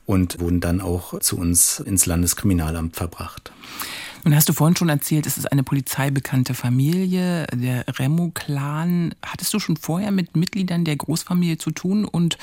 und 0.05 0.41
wurden 0.41 0.59
dann 0.59 0.81
auch 0.81 1.17
zu 1.21 1.37
uns 1.37 1.79
ins 1.79 2.05
Landeskriminalamt 2.05 2.97
verbracht. 2.97 3.53
Nun 4.25 4.35
hast 4.35 4.49
du 4.49 4.53
vorhin 4.53 4.75
schon 4.75 4.89
erzählt, 4.89 5.27
es 5.27 5.37
ist 5.37 5.49
eine 5.49 5.63
polizeibekannte 5.63 6.55
Familie, 6.55 7.45
der 7.53 7.85
Remo-Clan. 7.87 9.13
Hattest 9.23 9.53
du 9.53 9.59
schon 9.59 9.77
vorher 9.77 10.11
mit 10.11 10.35
Mitgliedern 10.35 10.83
der 10.83 10.95
Großfamilie 10.95 11.59
zu 11.59 11.69
tun 11.69 12.05
und 12.05 12.37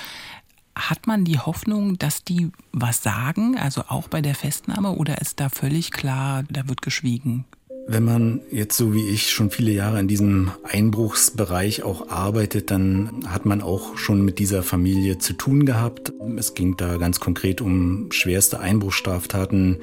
hat 0.74 1.06
man 1.06 1.24
die 1.24 1.38
Hoffnung, 1.38 1.98
dass 1.98 2.24
die 2.24 2.50
was 2.72 3.02
sagen, 3.02 3.56
also 3.58 3.82
auch 3.88 4.08
bei 4.08 4.20
der 4.20 4.34
Festnahme, 4.34 4.92
oder 4.92 5.20
ist 5.20 5.40
da 5.40 5.48
völlig 5.48 5.90
klar, 5.90 6.44
da 6.50 6.68
wird 6.68 6.82
geschwiegen? 6.82 7.44
Wenn 7.88 8.04
man 8.04 8.40
jetzt 8.52 8.76
so 8.76 8.94
wie 8.94 9.08
ich 9.08 9.30
schon 9.30 9.50
viele 9.50 9.72
Jahre 9.72 9.98
in 9.98 10.06
diesem 10.06 10.52
Einbruchsbereich 10.62 11.82
auch 11.82 12.08
arbeitet, 12.10 12.70
dann 12.70 13.24
hat 13.26 13.44
man 13.44 13.60
auch 13.60 13.96
schon 13.96 14.24
mit 14.24 14.38
dieser 14.38 14.62
Familie 14.62 15.18
zu 15.18 15.32
tun 15.32 15.66
gehabt. 15.66 16.12
Es 16.36 16.54
ging 16.54 16.76
da 16.76 16.96
ganz 16.96 17.18
konkret 17.18 17.60
um 17.60 18.12
schwerste 18.12 18.60
Einbruchsstraftaten, 18.60 19.78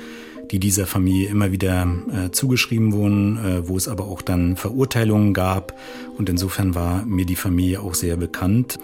die 0.50 0.60
dieser 0.60 0.88
Familie 0.88 1.30
immer 1.30 1.52
wieder 1.52 1.88
äh, 2.12 2.32
zugeschrieben 2.32 2.94
wurden, 2.94 3.38
äh, 3.38 3.68
wo 3.68 3.76
es 3.76 3.90
aber 3.90 4.06
auch 4.06 4.22
dann 4.22 4.56
Verurteilungen 4.56 5.34
gab. 5.34 5.78
Und 6.18 6.30
insofern 6.30 6.76
war 6.76 7.06
mir 7.06 7.26
die 7.26 7.36
Familie 7.36 7.82
auch 7.82 7.96
sehr 7.96 8.16
bekannt. 8.16 8.80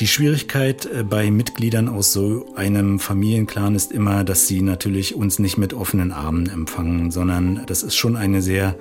Die 0.00 0.08
Schwierigkeit 0.08 0.86
äh, 0.86 1.04
bei 1.04 1.30
Mitgliedern 1.30 1.88
aus 1.88 2.12
so 2.12 2.46
einem 2.56 2.98
Familienclan 2.98 3.76
ist 3.76 3.92
immer, 3.92 4.24
dass 4.24 4.48
sie 4.48 4.60
natürlich 4.60 5.14
uns 5.14 5.38
nicht 5.38 5.56
mit 5.56 5.72
offenen 5.72 6.10
Armen 6.10 6.48
empfangen, 6.48 7.12
sondern 7.12 7.64
das 7.66 7.84
ist 7.84 7.94
schon 7.94 8.16
eine 8.16 8.42
sehr 8.42 8.76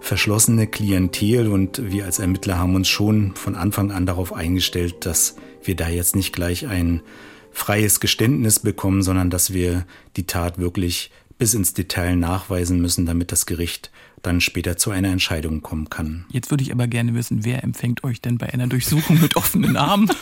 verschlossene 0.00 0.66
Klientel 0.66 1.48
und 1.48 1.92
wir 1.92 2.06
als 2.06 2.18
Ermittler 2.18 2.58
haben 2.58 2.74
uns 2.74 2.88
schon 2.88 3.34
von 3.34 3.56
Anfang 3.56 3.90
an 3.90 4.06
darauf 4.06 4.32
eingestellt, 4.32 5.04
dass 5.04 5.36
wir 5.62 5.76
da 5.76 5.88
jetzt 5.88 6.16
nicht 6.16 6.34
gleich 6.34 6.66
ein 6.66 7.02
freies 7.50 8.00
Geständnis 8.00 8.58
bekommen, 8.58 9.02
sondern 9.02 9.28
dass 9.28 9.52
wir 9.52 9.86
die 10.16 10.26
Tat 10.26 10.58
wirklich 10.58 11.10
bis 11.38 11.52
ins 11.52 11.74
Detail 11.74 12.16
nachweisen 12.16 12.80
müssen, 12.80 13.04
damit 13.04 13.32
das 13.32 13.44
Gericht 13.44 13.90
dann 14.26 14.40
später 14.40 14.76
zu 14.76 14.90
einer 14.90 15.08
Entscheidung 15.08 15.62
kommen 15.62 15.90
kann. 15.90 16.24
Jetzt 16.30 16.50
würde 16.50 16.64
ich 16.64 16.72
aber 16.72 16.86
gerne 16.86 17.14
wissen, 17.14 17.44
wer 17.44 17.62
empfängt 17.62 18.04
euch 18.04 18.20
denn 18.20 18.38
bei 18.38 18.52
einer 18.52 18.66
Durchsuchung 18.66 19.20
mit 19.20 19.36
offenen 19.36 19.76
Armen? 19.76 20.10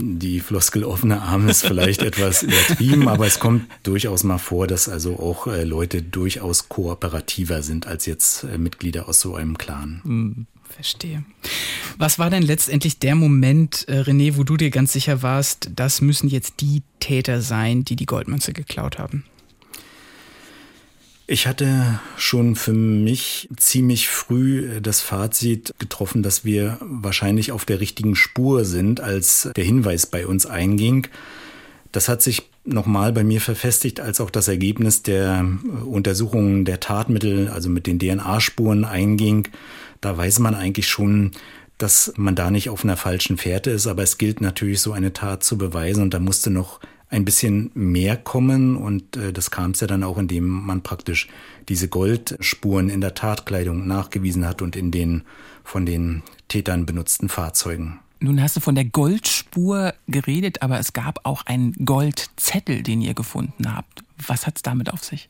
Die 0.00 0.38
Floskel 0.38 0.84
offene 0.84 1.20
Arme 1.22 1.50
ist 1.50 1.66
vielleicht 1.66 2.02
etwas 2.02 2.44
übertrieben, 2.44 3.08
aber 3.08 3.26
es 3.26 3.40
kommt 3.40 3.66
durchaus 3.82 4.22
mal 4.22 4.38
vor, 4.38 4.68
dass 4.68 4.88
also 4.88 5.18
auch 5.18 5.48
äh, 5.48 5.64
Leute 5.64 6.02
durchaus 6.02 6.68
kooperativer 6.68 7.62
sind 7.62 7.88
als 7.88 8.06
jetzt 8.06 8.44
äh, 8.44 8.58
Mitglieder 8.58 9.08
aus 9.08 9.18
so 9.18 9.34
einem 9.34 9.58
Clan. 9.58 10.00
Hm, 10.04 10.46
verstehe. 10.68 11.24
Was 11.96 12.20
war 12.20 12.30
denn 12.30 12.44
letztendlich 12.44 13.00
der 13.00 13.16
Moment, 13.16 13.88
äh, 13.88 14.00
René, 14.00 14.36
wo 14.36 14.44
du 14.44 14.56
dir 14.56 14.70
ganz 14.70 14.92
sicher 14.92 15.22
warst, 15.22 15.70
das 15.74 16.00
müssen 16.00 16.28
jetzt 16.28 16.60
die 16.60 16.82
Täter 17.00 17.42
sein, 17.42 17.82
die 17.82 17.96
die 17.96 18.06
Goldmünze 18.06 18.52
geklaut 18.52 18.98
haben? 18.98 19.24
Ich 21.30 21.46
hatte 21.46 22.00
schon 22.16 22.56
für 22.56 22.72
mich 22.72 23.50
ziemlich 23.58 24.08
früh 24.08 24.76
äh, 24.76 24.80
das 24.80 25.02
Fazit 25.02 25.74
getroffen, 25.78 26.22
dass 26.22 26.42
wir 26.42 26.78
wahrscheinlich 26.80 27.52
auf 27.52 27.66
der 27.66 27.80
richtigen 27.80 28.16
Spur 28.16 28.64
sind, 28.64 29.02
als 29.02 29.50
der 29.54 29.64
Hinweis 29.64 30.06
bei 30.06 30.26
uns 30.26 30.46
einging. 30.46 31.06
Das 31.92 32.08
hat 32.08 32.22
sich 32.22 32.48
nochmal 32.64 33.12
bei 33.12 33.24
mir 33.24 33.42
verfestigt, 33.42 34.00
als 34.00 34.22
auch 34.22 34.30
das 34.30 34.48
Ergebnis 34.48 35.02
der 35.02 35.44
äh, 35.44 35.82
Untersuchungen 35.84 36.64
der 36.64 36.80
Tatmittel, 36.80 37.48
also 37.48 37.68
mit 37.68 37.86
den 37.86 37.98
DNA-Spuren 37.98 38.86
einging. 38.86 39.48
Da 40.00 40.16
weiß 40.16 40.38
man 40.38 40.54
eigentlich 40.54 40.88
schon, 40.88 41.32
dass 41.76 42.14
man 42.16 42.36
da 42.36 42.50
nicht 42.50 42.70
auf 42.70 42.84
einer 42.84 42.96
falschen 42.96 43.36
Fährte 43.36 43.70
ist, 43.70 43.86
aber 43.86 44.02
es 44.02 44.16
gilt 44.16 44.40
natürlich, 44.40 44.80
so 44.80 44.92
eine 44.92 45.12
Tat 45.12 45.44
zu 45.44 45.58
beweisen 45.58 46.02
und 46.02 46.14
da 46.14 46.20
musste 46.20 46.48
noch 46.48 46.80
ein 47.10 47.24
bisschen 47.24 47.70
mehr 47.74 48.16
kommen 48.16 48.76
und 48.76 49.16
äh, 49.16 49.32
das 49.32 49.50
kam 49.50 49.70
es 49.72 49.80
ja 49.80 49.86
dann 49.86 50.04
auch, 50.04 50.18
indem 50.18 50.46
man 50.46 50.82
praktisch 50.82 51.28
diese 51.68 51.88
Goldspuren 51.88 52.90
in 52.90 53.00
der 53.00 53.14
Tatkleidung 53.14 53.86
nachgewiesen 53.86 54.46
hat 54.46 54.62
und 54.62 54.76
in 54.76 54.90
den 54.90 55.22
von 55.64 55.86
den 55.86 56.22
Tätern 56.48 56.86
benutzten 56.86 57.28
Fahrzeugen. 57.28 58.00
Nun 58.20 58.42
hast 58.42 58.56
du 58.56 58.60
von 58.60 58.74
der 58.74 58.84
Goldspur 58.84 59.94
geredet, 60.08 60.62
aber 60.62 60.78
es 60.78 60.92
gab 60.92 61.20
auch 61.24 61.46
einen 61.46 61.72
Goldzettel, 61.84 62.82
den 62.82 63.00
ihr 63.00 63.14
gefunden 63.14 63.74
habt. 63.74 64.02
Was 64.26 64.46
hat 64.46 64.56
es 64.56 64.62
damit 64.62 64.92
auf 64.92 65.04
sich? 65.04 65.28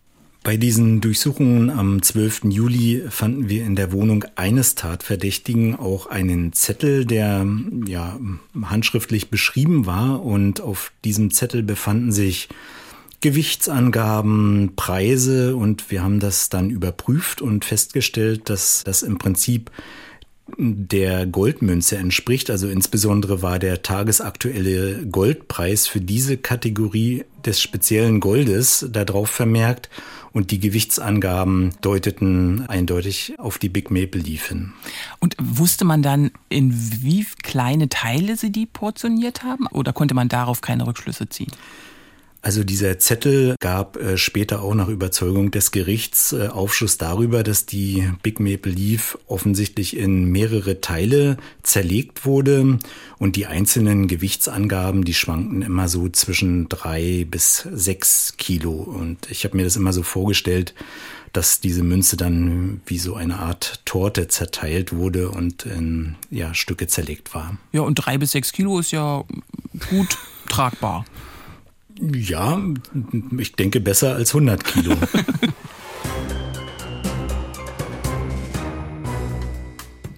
Bei 0.48 0.56
diesen 0.56 1.02
Durchsuchungen 1.02 1.68
am 1.68 2.00
12. 2.00 2.44
Juli 2.44 3.04
fanden 3.10 3.50
wir 3.50 3.66
in 3.66 3.76
der 3.76 3.92
Wohnung 3.92 4.24
eines 4.34 4.76
Tatverdächtigen 4.76 5.76
auch 5.76 6.06
einen 6.06 6.54
Zettel, 6.54 7.04
der 7.04 7.46
ja 7.86 8.18
handschriftlich 8.62 9.28
beschrieben 9.28 9.84
war 9.84 10.24
und 10.24 10.62
auf 10.62 10.90
diesem 11.04 11.32
Zettel 11.32 11.62
befanden 11.62 12.12
sich 12.12 12.48
Gewichtsangaben, 13.20 14.72
Preise 14.74 15.54
und 15.54 15.90
wir 15.90 16.02
haben 16.02 16.18
das 16.18 16.48
dann 16.48 16.70
überprüft 16.70 17.42
und 17.42 17.66
festgestellt, 17.66 18.48
dass 18.48 18.84
das 18.84 19.02
im 19.02 19.18
Prinzip 19.18 19.70
der 20.56 21.26
Goldmünze 21.26 21.96
entspricht. 21.96 22.50
Also 22.50 22.68
insbesondere 22.68 23.42
war 23.42 23.58
der 23.58 23.82
tagesaktuelle 23.82 25.06
Goldpreis 25.06 25.86
für 25.86 26.00
diese 26.00 26.36
Kategorie 26.36 27.24
des 27.44 27.60
speziellen 27.60 28.20
Goldes 28.20 28.86
darauf 28.90 29.30
vermerkt 29.30 29.88
und 30.32 30.50
die 30.50 30.60
Gewichtsangaben 30.60 31.74
deuteten 31.80 32.66
eindeutig 32.68 33.34
auf 33.38 33.58
die 33.58 33.68
Big 33.68 33.90
Maple 33.90 34.20
Leaf 34.20 34.48
hin. 34.48 34.72
Und 35.20 35.36
wusste 35.40 35.84
man 35.84 36.02
dann, 36.02 36.30
in 36.48 36.72
wie 37.02 37.26
kleine 37.42 37.88
Teile 37.88 38.36
sie 38.36 38.52
die 38.52 38.66
portioniert 38.66 39.42
haben 39.42 39.66
oder 39.68 39.92
konnte 39.92 40.14
man 40.14 40.28
darauf 40.28 40.60
keine 40.60 40.86
Rückschlüsse 40.86 41.28
ziehen? 41.28 41.52
Also 42.40 42.62
dieser 42.62 42.98
Zettel 43.00 43.56
gab 43.58 43.96
äh, 43.96 44.16
später 44.16 44.62
auch 44.62 44.74
nach 44.74 44.88
Überzeugung 44.88 45.50
des 45.50 45.72
Gerichts 45.72 46.32
äh, 46.32 46.48
Aufschluss 46.48 46.96
darüber, 46.96 47.42
dass 47.42 47.66
die 47.66 48.10
Big 48.22 48.38
Maple 48.38 48.70
Leaf 48.70 49.18
offensichtlich 49.26 49.96
in 49.96 50.26
mehrere 50.26 50.80
Teile 50.80 51.36
zerlegt 51.64 52.24
wurde 52.24 52.78
und 53.18 53.34
die 53.34 53.46
einzelnen 53.46 54.06
Gewichtsangaben, 54.06 55.04
die 55.04 55.14
schwankten 55.14 55.62
immer 55.62 55.88
so 55.88 56.08
zwischen 56.08 56.68
drei 56.68 57.26
bis 57.28 57.66
sechs 57.72 58.36
Kilo. 58.36 58.72
Und 58.72 59.28
ich 59.30 59.44
habe 59.44 59.56
mir 59.56 59.64
das 59.64 59.74
immer 59.74 59.92
so 59.92 60.04
vorgestellt, 60.04 60.74
dass 61.32 61.60
diese 61.60 61.82
Münze 61.82 62.16
dann 62.16 62.80
wie 62.86 62.98
so 62.98 63.16
eine 63.16 63.40
Art 63.40 63.82
Torte 63.84 64.28
zerteilt 64.28 64.92
wurde 64.92 65.30
und 65.30 65.66
in 65.66 66.14
ja, 66.30 66.54
Stücke 66.54 66.86
zerlegt 66.86 67.34
war. 67.34 67.58
Ja, 67.72 67.82
und 67.82 67.96
drei 67.96 68.16
bis 68.16 68.30
sechs 68.30 68.52
Kilo 68.52 68.78
ist 68.78 68.92
ja 68.92 69.24
gut 69.90 70.16
tragbar. 70.48 71.04
Ja, 72.00 72.60
ich 73.38 73.52
denke 73.54 73.80
besser 73.80 74.14
als 74.14 74.30
100 74.30 74.64
Kilo. 74.64 74.94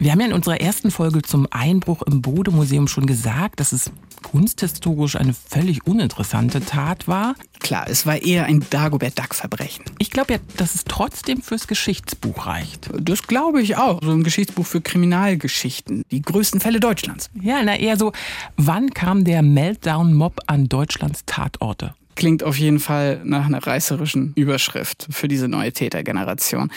Wir 0.02 0.12
haben 0.12 0.20
ja 0.20 0.28
in 0.28 0.32
unserer 0.32 0.58
ersten 0.58 0.90
Folge 0.90 1.20
zum 1.20 1.46
Einbruch 1.50 2.00
im 2.00 2.22
Bodemuseum 2.22 2.88
schon 2.88 3.04
gesagt, 3.04 3.60
dass 3.60 3.72
es 3.72 3.92
kunsthistorisch 4.22 5.16
eine 5.16 5.34
völlig 5.34 5.86
uninteressante 5.86 6.64
Tat 6.64 7.06
war. 7.06 7.34
Klar, 7.58 7.84
es 7.86 8.06
war 8.06 8.16
eher 8.16 8.46
ein 8.46 8.64
Dagobert 8.70 9.18
Duck-Verbrechen. 9.18 9.84
Ich 9.98 10.10
glaube 10.10 10.32
ja, 10.32 10.38
dass 10.56 10.74
es 10.74 10.84
trotzdem 10.84 11.42
fürs 11.42 11.68
Geschichtsbuch 11.68 12.46
reicht. 12.46 12.88
Das 12.98 13.26
glaube 13.26 13.60
ich 13.60 13.76
auch. 13.76 14.00
So 14.02 14.12
ein 14.12 14.24
Geschichtsbuch 14.24 14.64
für 14.64 14.80
Kriminalgeschichten. 14.80 16.02
Die 16.10 16.22
größten 16.22 16.60
Fälle 16.60 16.80
Deutschlands. 16.80 17.28
Ja, 17.38 17.62
na 17.62 17.76
eher 17.76 17.98
so, 17.98 18.12
wann 18.56 18.94
kam 18.94 19.24
der 19.24 19.42
Meltdown-Mob 19.42 20.40
an 20.46 20.70
Deutschlands 20.70 21.24
Tatorte? 21.26 21.94
Klingt 22.16 22.42
auf 22.42 22.58
jeden 22.58 22.80
Fall 22.80 23.20
nach 23.24 23.46
einer 23.46 23.66
reißerischen 23.66 24.32
Überschrift 24.34 25.08
für 25.10 25.28
diese 25.28 25.48
neue 25.48 25.72
Tätergeneration. 25.72 26.70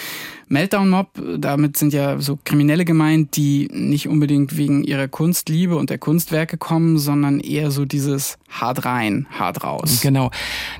Meltdown 0.48 0.90
Mob, 0.90 1.10
damit 1.38 1.78
sind 1.78 1.94
ja 1.94 2.20
so 2.20 2.38
Kriminelle 2.44 2.86
gemeint, 2.86 3.36
die 3.36 3.70
nicht 3.72 4.08
unbedingt 4.08 4.58
wegen 4.58 4.84
ihrer 4.84 5.08
Kunstliebe 5.08 5.76
und 5.76 5.90
der 5.90 5.98
Kunstwerke 5.98 6.58
kommen, 6.58 6.98
sondern 6.98 7.40
eher 7.40 7.72
so 7.72 7.86
dieses 7.86 8.38
hart 8.50 8.86
rein, 8.86 9.26
hart 9.32 9.64
raus. 9.64 10.02
Genau. 10.02 10.32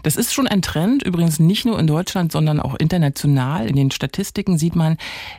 Das 0.04 0.16
ist 0.16 0.34
schon 0.34 0.48
ein 0.48 0.62
Trend, 0.62 1.04
übrigens 1.04 1.40
nicht 1.40 1.66
nur 1.66 1.80
in 1.80 1.88
Deutschland, 1.88 2.32
sondern 2.32 2.60
auch 2.60 2.76
international. 2.76 3.68
In 3.68 3.76
den 3.76 3.92
Statistiken 3.92 4.58
sieht 4.58 4.76
man, 4.76 4.98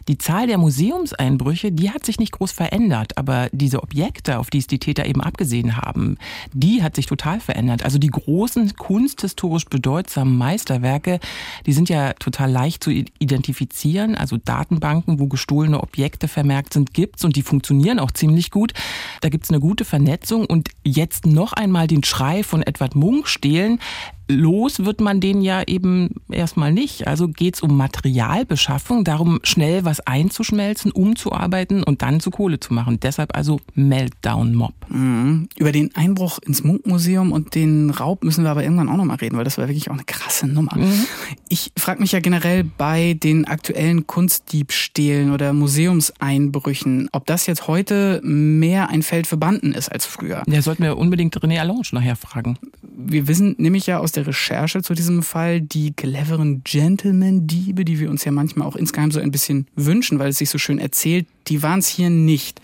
die 0.09 0.19
Zahl 0.19 0.47
der 0.47 0.59
Museumseinbrüche, 0.59 1.71
die 1.71 1.91
hat 1.91 2.05
sich 2.05 2.19
nicht 2.19 2.33
groß 2.33 2.53
verändert, 2.53 3.17
aber 3.17 3.49
diese 3.53 3.83
Objekte, 3.83 4.39
auf 4.39 4.51
die 4.51 4.59
es 4.59 4.67
die 4.67 4.79
Täter 4.79 5.07
eben 5.07 5.21
abgesehen 5.21 5.77
haben, 5.77 6.17
die 6.53 6.83
hat 6.83 6.97
sich 6.97 7.07
total 7.07 7.41
verändert. 7.41 7.85
Also 7.85 7.99
die 7.99 8.09
großen 8.09 8.75
kunsthistorisch 8.77 9.67
bedeutsamen 9.67 10.37
Meisterwerke, 10.37 11.21
die 11.67 11.73
sind 11.73 11.89
ja 11.89 12.15
total 12.15 12.51
leicht 12.51 12.83
zu 12.83 12.91
identifizieren 12.91 14.14
also 14.15 14.37
Datenbanken, 14.37 15.19
wo 15.19 15.27
gestohlene 15.27 15.83
Objekte 15.83 16.29
vermerkt 16.29 16.73
sind, 16.73 16.95
gibt's 16.95 17.25
und 17.25 17.37
die 17.37 17.43
funktionieren 17.43 17.99
auch 17.99 18.11
ziemlich 18.11 18.51
gut. 18.51 18.73
Da 19.21 19.29
gibt's 19.29 19.51
eine 19.51 19.61
gute 19.61 19.85
Vernetzung 19.85 20.47
und 20.47 20.71
jetzt 20.85 21.27
noch 21.27 21.53
einmal 21.53 21.87
den 21.87 22.05
Schrei 22.05 22.43
von 22.43 22.63
Edward 22.63 22.95
Munk 22.95 23.29
stehlen, 23.29 23.81
los 24.29 24.85
wird 24.85 25.01
man 25.01 25.21
den 25.21 25.43
ja 25.43 25.63
eben 25.67 26.11
erstmal 26.31 26.73
nicht. 26.73 27.07
Also 27.07 27.29
geht 27.29 27.57
es 27.57 27.63
um 27.63 27.77
Materialbeschaffung, 27.77 29.05
darum 29.05 29.41
schnell 29.43 29.85
was 29.85 30.01
einzuschmelzen, 30.01 30.93
umzuarbeiten 30.93 31.83
und 31.83 32.03
dann 32.03 32.21
zu 32.21 32.31
Kohle 32.31 32.61
zu 32.61 32.73
machen. 32.73 32.99
Deshalb 33.01 33.37
also 33.37 33.61
Meltdown 33.75 34.55
Mob. 34.55 34.75
Mhm. 34.89 35.49
Über 35.57 35.73
den 35.73 35.95
Einbruch 35.95 36.39
ins 36.39 36.65
Munkmuseum 36.65 37.33
und 37.33 37.55
den 37.55 37.91
Raub 37.91 38.25
müssen 38.25 38.45
wir 38.45 38.51
aber 38.51 38.63
irgendwann 38.63 38.89
auch 38.89 38.97
nochmal 38.97 39.17
reden, 39.17 39.37
weil 39.37 39.45
das 39.45 39.59
war 39.59 39.69
wirklich 39.69 39.91
auch 39.91 39.95
eine 39.95 40.05
krasse 40.05 40.47
Nummer. 40.47 40.77
Mhm. 40.77 41.05
Ich 41.49 41.73
frage 41.77 42.01
mich 42.01 42.13
ja 42.13 42.21
generell 42.21 42.65
bei 42.65 43.15
den 43.15 43.47
aktuellen 43.47 44.07
Kunstdiebstählen 44.07 45.33
oder 45.33 45.53
Museumseinbrüchen, 45.53 47.09
ob 47.13 47.27
das 47.27 47.47
jetzt 47.47 47.69
heute 47.69 48.21
mehr 48.25 48.89
ein 48.89 49.03
Feld 49.03 49.27
für 49.27 49.37
Banden 49.37 49.73
ist 49.73 49.91
als 49.91 50.07
früher. 50.07 50.43
Ja, 50.47 50.63
sollten 50.63 50.83
wir 50.83 50.97
unbedingt 50.97 51.37
René 51.37 51.61
Allange 51.61 51.83
nachher 51.93 52.17
fragen. 52.17 52.59
Wir 52.97 53.29
wissen 53.29 53.55
nämlich 53.59 53.87
ja 53.87 53.99
aus 53.99 54.14
der 54.17 54.27
Recherche 54.27 54.83
zu 54.83 54.95
diesem 54.95 55.23
Fall 55.23 55.61
die 55.61 55.93
cleveren 55.93 56.63
Gentleman-Diebe, 56.65 57.85
die 57.85 58.01
wir 58.01 58.11
uns 58.11 58.25
ja 58.25 58.33
manchmal 58.33 58.67
auch 58.67 58.77
insgeheim 58.77 59.11
so 59.11 59.21
ein 59.21 59.31
bisschen 59.31 59.67
wünschen, 59.77 60.19
weil 60.19 60.31
es 60.31 60.39
sich 60.39 60.51
so 60.51 60.59
schön 60.59 60.79
erzählt, 60.79 61.27
die 61.49 61.63
waren 61.63 61.81
es 61.81 61.89
hier 61.89 62.11
nicht 62.11 62.61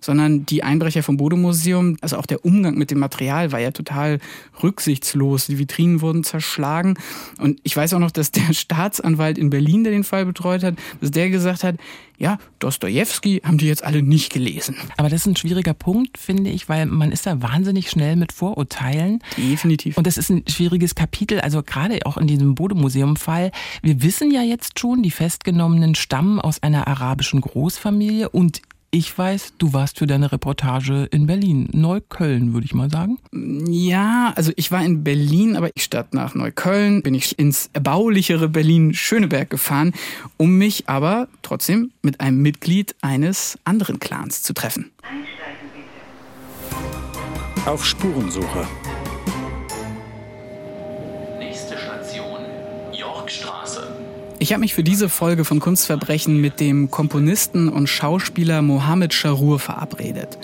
sondern 0.00 0.46
die 0.46 0.62
Einbrecher 0.62 1.02
vom 1.02 1.16
Bodemuseum, 1.16 1.96
also 2.00 2.16
auch 2.16 2.26
der 2.26 2.44
Umgang 2.44 2.76
mit 2.76 2.90
dem 2.90 2.98
Material 2.98 3.52
war 3.52 3.60
ja 3.60 3.70
total 3.70 4.18
rücksichtslos. 4.62 5.46
Die 5.46 5.58
Vitrinen 5.58 6.00
wurden 6.00 6.24
zerschlagen. 6.24 6.94
Und 7.38 7.60
ich 7.62 7.76
weiß 7.76 7.94
auch 7.94 7.98
noch, 7.98 8.10
dass 8.10 8.30
der 8.30 8.52
Staatsanwalt 8.52 9.38
in 9.38 9.50
Berlin, 9.50 9.84
der 9.84 9.92
den 9.92 10.04
Fall 10.04 10.26
betreut 10.26 10.62
hat, 10.62 10.74
dass 11.00 11.10
der 11.10 11.30
gesagt 11.30 11.64
hat, 11.64 11.76
ja, 12.20 12.36
Dostoevsky 12.58 13.40
haben 13.42 13.56
die 13.56 13.66
jetzt 13.66 13.82
alle 13.82 14.02
nicht 14.02 14.30
gelesen. 14.30 14.76
Aber 14.98 15.08
das 15.08 15.22
ist 15.22 15.26
ein 15.26 15.36
schwieriger 15.36 15.72
Punkt, 15.72 16.18
finde 16.18 16.50
ich, 16.50 16.68
weil 16.68 16.84
man 16.84 17.12
ist 17.12 17.26
da 17.26 17.40
wahnsinnig 17.40 17.88
schnell 17.88 18.14
mit 18.16 18.32
Vorurteilen. 18.32 19.20
Definitiv. 19.38 19.96
Und 19.96 20.06
das 20.06 20.18
ist 20.18 20.28
ein 20.28 20.44
schwieriges 20.46 20.94
Kapitel, 20.94 21.40
also 21.40 21.62
gerade 21.62 22.04
auch 22.04 22.18
in 22.18 22.26
diesem 22.26 22.54
Bodemuseum-Fall. 22.54 23.52
Wir 23.80 24.02
wissen 24.02 24.30
ja 24.30 24.42
jetzt 24.42 24.78
schon, 24.78 25.02
die 25.02 25.10
Festgenommenen 25.10 25.94
stammen 25.94 26.40
aus 26.40 26.62
einer 26.62 26.86
arabischen 26.88 27.40
Großfamilie 27.40 28.28
und 28.28 28.60
ich 28.92 29.16
weiß, 29.16 29.54
du 29.58 29.72
warst 29.72 29.98
für 29.98 30.06
deine 30.06 30.32
Reportage 30.32 31.04
in 31.12 31.26
Berlin. 31.26 31.68
Neukölln, 31.72 32.52
würde 32.52 32.64
ich 32.64 32.74
mal 32.74 32.90
sagen. 32.90 33.18
Ja, 33.32 34.32
also 34.34 34.52
ich 34.56 34.72
war 34.72 34.84
in 34.84 35.04
Berlin, 35.04 35.56
aber 35.56 35.70
statt 35.76 36.12
nach 36.12 36.34
Neukölln 36.34 37.02
bin 37.02 37.14
ich 37.14 37.38
ins 37.38 37.70
erbaulichere 37.72 38.48
Berlin-Schöneberg 38.48 39.48
gefahren, 39.48 39.92
um 40.36 40.58
mich 40.58 40.88
aber 40.88 41.28
trotzdem 41.42 41.92
mit 42.02 42.20
einem 42.20 42.42
Mitglied 42.42 42.96
eines 43.00 43.58
anderen 43.64 44.00
Clans 44.00 44.42
zu 44.42 44.54
treffen. 44.54 44.90
Auf 47.66 47.86
Spurensuche. 47.86 48.66
Ich 54.50 54.52
habe 54.52 54.62
mich 54.62 54.74
für 54.74 54.82
diese 54.82 55.08
Folge 55.08 55.44
von 55.44 55.60
Kunstverbrechen 55.60 56.40
mit 56.40 56.58
dem 56.58 56.90
Komponisten 56.90 57.68
und 57.68 57.86
Schauspieler 57.86 58.62
Mohammed 58.62 59.14
Sharour 59.14 59.60
verabredet. 59.60 60.38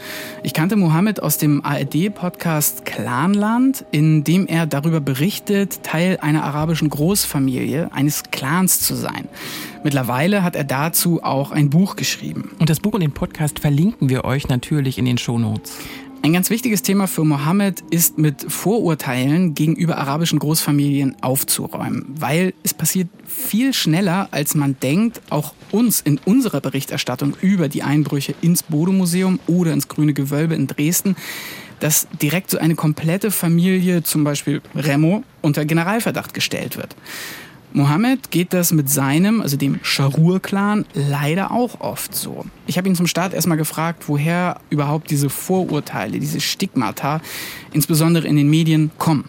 Ich 0.44 0.54
kannte 0.54 0.76
Mohammed 0.76 1.20
aus 1.20 1.38
dem 1.38 1.64
ARD-Podcast 1.64 2.84
Clanland, 2.84 3.84
in 3.90 4.22
dem 4.22 4.46
er 4.46 4.66
darüber 4.66 5.00
berichtet, 5.00 5.82
Teil 5.82 6.18
einer 6.20 6.44
arabischen 6.44 6.88
Großfamilie, 6.88 7.92
eines 7.92 8.22
Clans 8.30 8.78
zu 8.78 8.94
sein. 8.94 9.26
Mittlerweile 9.82 10.44
hat 10.44 10.54
er 10.54 10.62
dazu 10.62 11.24
auch 11.24 11.50
ein 11.50 11.68
Buch 11.68 11.96
geschrieben. 11.96 12.52
Und 12.60 12.70
das 12.70 12.78
Buch 12.78 12.92
und 12.92 13.00
den 13.00 13.12
Podcast 13.12 13.58
verlinken 13.58 14.08
wir 14.08 14.24
euch 14.24 14.46
natürlich 14.46 14.98
in 14.98 15.04
den 15.04 15.18
Shownotes. 15.18 15.78
Ein 16.26 16.32
ganz 16.32 16.50
wichtiges 16.50 16.82
Thema 16.82 17.06
für 17.06 17.24
Mohammed 17.24 17.84
ist 17.90 18.18
mit 18.18 18.50
Vorurteilen 18.52 19.54
gegenüber 19.54 19.96
arabischen 19.98 20.40
Großfamilien 20.40 21.14
aufzuräumen, 21.22 22.04
weil 22.18 22.52
es 22.64 22.74
passiert 22.74 23.08
viel 23.24 23.72
schneller, 23.72 24.26
als 24.32 24.56
man 24.56 24.76
denkt, 24.80 25.20
auch 25.30 25.54
uns 25.70 26.00
in 26.00 26.18
unserer 26.24 26.60
Berichterstattung 26.60 27.36
über 27.42 27.68
die 27.68 27.84
Einbrüche 27.84 28.34
ins 28.40 28.64
Bodemuseum 28.64 29.38
oder 29.46 29.72
ins 29.72 29.86
Grüne 29.86 30.14
Gewölbe 30.14 30.56
in 30.56 30.66
Dresden, 30.66 31.14
dass 31.78 32.08
direkt 32.20 32.50
so 32.50 32.58
eine 32.58 32.74
komplette 32.74 33.30
Familie, 33.30 34.02
zum 34.02 34.24
Beispiel 34.24 34.62
Remo, 34.74 35.22
unter 35.42 35.64
Generalverdacht 35.64 36.34
gestellt 36.34 36.76
wird. 36.76 36.96
Mohammed 37.76 38.30
geht 38.30 38.54
das 38.54 38.72
mit 38.72 38.88
seinem, 38.88 39.42
also 39.42 39.58
dem 39.58 39.80
Scharur-Clan, 39.82 40.86
leider 40.94 41.50
auch 41.50 41.78
oft 41.82 42.14
so. 42.14 42.46
Ich 42.66 42.78
habe 42.78 42.88
ihn 42.88 42.94
zum 42.94 43.06
Start 43.06 43.34
erstmal 43.34 43.58
gefragt, 43.58 44.04
woher 44.06 44.60
überhaupt 44.70 45.10
diese 45.10 45.28
Vorurteile, 45.28 46.18
diese 46.18 46.40
Stigmata, 46.40 47.20
insbesondere 47.74 48.26
in 48.26 48.36
den 48.36 48.48
Medien, 48.48 48.92
kommen. 48.96 49.28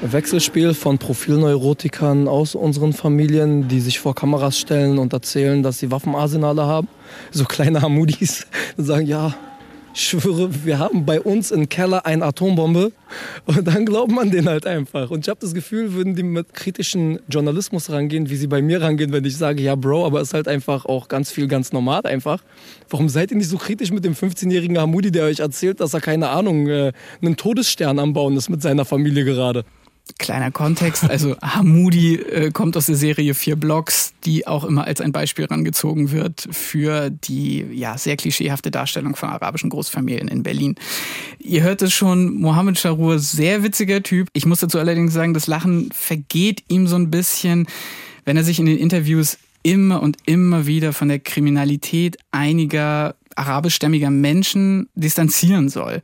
Wechselspiel 0.00 0.72
von 0.72 0.96
Profilneurotikern 0.96 2.26
aus 2.26 2.54
unseren 2.54 2.94
Familien, 2.94 3.68
die 3.68 3.80
sich 3.80 4.00
vor 4.00 4.14
Kameras 4.14 4.58
stellen 4.58 4.96
und 4.98 5.12
erzählen, 5.12 5.62
dass 5.62 5.80
sie 5.80 5.90
Waffenarsenale 5.90 6.64
haben. 6.64 6.88
So 7.30 7.44
kleine 7.44 7.82
Hamudis 7.82 8.46
und 8.78 8.86
sagen, 8.86 9.06
ja, 9.06 9.34
schwöre, 9.94 10.64
wir 10.64 10.78
haben 10.78 11.04
bei 11.04 11.20
uns 11.20 11.50
im 11.50 11.68
Keller 11.68 12.06
eine 12.06 12.24
Atombombe. 12.24 12.92
Und 13.46 13.66
dann 13.66 13.86
glaubt 13.86 14.10
man 14.10 14.30
den 14.30 14.48
halt 14.48 14.66
einfach. 14.66 15.10
Und 15.10 15.24
ich 15.24 15.28
habe 15.28 15.40
das 15.40 15.54
Gefühl, 15.54 15.94
würden 15.94 16.14
die 16.14 16.22
mit 16.22 16.52
kritischen 16.54 17.18
Journalismus 17.28 17.90
rangehen, 17.90 18.28
wie 18.28 18.36
sie 18.36 18.46
bei 18.46 18.62
mir 18.62 18.82
rangehen, 18.82 19.12
wenn 19.12 19.24
ich 19.24 19.36
sage, 19.36 19.62
ja, 19.62 19.74
Bro, 19.74 20.06
aber 20.06 20.20
es 20.20 20.28
ist 20.28 20.34
halt 20.34 20.48
einfach 20.48 20.84
auch 20.84 21.08
ganz 21.08 21.30
viel 21.30 21.48
ganz 21.48 21.72
normal 21.72 22.02
einfach. 22.04 22.42
Warum 22.88 23.08
seid 23.08 23.30
ihr 23.30 23.36
nicht 23.36 23.48
so 23.48 23.56
kritisch 23.56 23.90
mit 23.90 24.04
dem 24.04 24.14
15-jährigen 24.14 24.78
Hamudi, 24.78 25.10
der 25.10 25.24
euch 25.24 25.40
erzählt, 25.40 25.80
dass 25.80 25.94
er, 25.94 26.00
keine 26.00 26.28
Ahnung, 26.28 26.68
äh, 26.68 26.92
einen 27.22 27.36
Todesstern 27.36 27.98
am 27.98 28.12
Bauen 28.12 28.36
ist 28.36 28.48
mit 28.48 28.62
seiner 28.62 28.84
Familie 28.84 29.24
gerade? 29.24 29.64
Kleiner 30.18 30.50
Kontext, 30.50 31.08
also 31.08 31.36
Hamudi 31.42 32.16
äh, 32.16 32.50
kommt 32.50 32.76
aus 32.76 32.86
der 32.86 32.96
Serie 32.96 33.34
Vier 33.34 33.56
Blocks, 33.56 34.12
die 34.24 34.46
auch 34.46 34.64
immer 34.64 34.84
als 34.84 35.00
ein 35.00 35.12
Beispiel 35.12 35.44
rangezogen 35.44 36.10
wird 36.10 36.48
für 36.50 37.10
die 37.10 37.64
ja 37.72 37.98
sehr 37.98 38.16
klischeehafte 38.16 38.70
Darstellung 38.70 39.16
von 39.16 39.28
arabischen 39.28 39.70
Großfamilien 39.70 40.28
in 40.28 40.42
Berlin. 40.42 40.76
Ihr 41.38 41.62
hört 41.62 41.82
es 41.82 41.92
schon, 41.92 42.34
Mohammed 42.34 42.78
Sharour, 42.78 43.18
sehr 43.18 43.62
witziger 43.62 44.02
Typ. 44.02 44.28
Ich 44.32 44.46
muss 44.46 44.60
dazu 44.60 44.78
allerdings 44.78 45.12
sagen, 45.12 45.34
das 45.34 45.46
Lachen 45.46 45.90
vergeht 45.92 46.64
ihm 46.68 46.86
so 46.86 46.96
ein 46.96 47.10
bisschen, 47.10 47.66
wenn 48.24 48.36
er 48.36 48.44
sich 48.44 48.58
in 48.58 48.66
den 48.66 48.78
Interviews 48.78 49.38
immer 49.62 50.02
und 50.02 50.16
immer 50.26 50.66
wieder 50.66 50.92
von 50.92 51.08
der 51.08 51.18
Kriminalität 51.18 52.16
einiger 52.30 53.14
arabischstämmiger 53.36 54.10
Menschen 54.10 54.88
distanzieren 54.94 55.68
soll. 55.68 56.02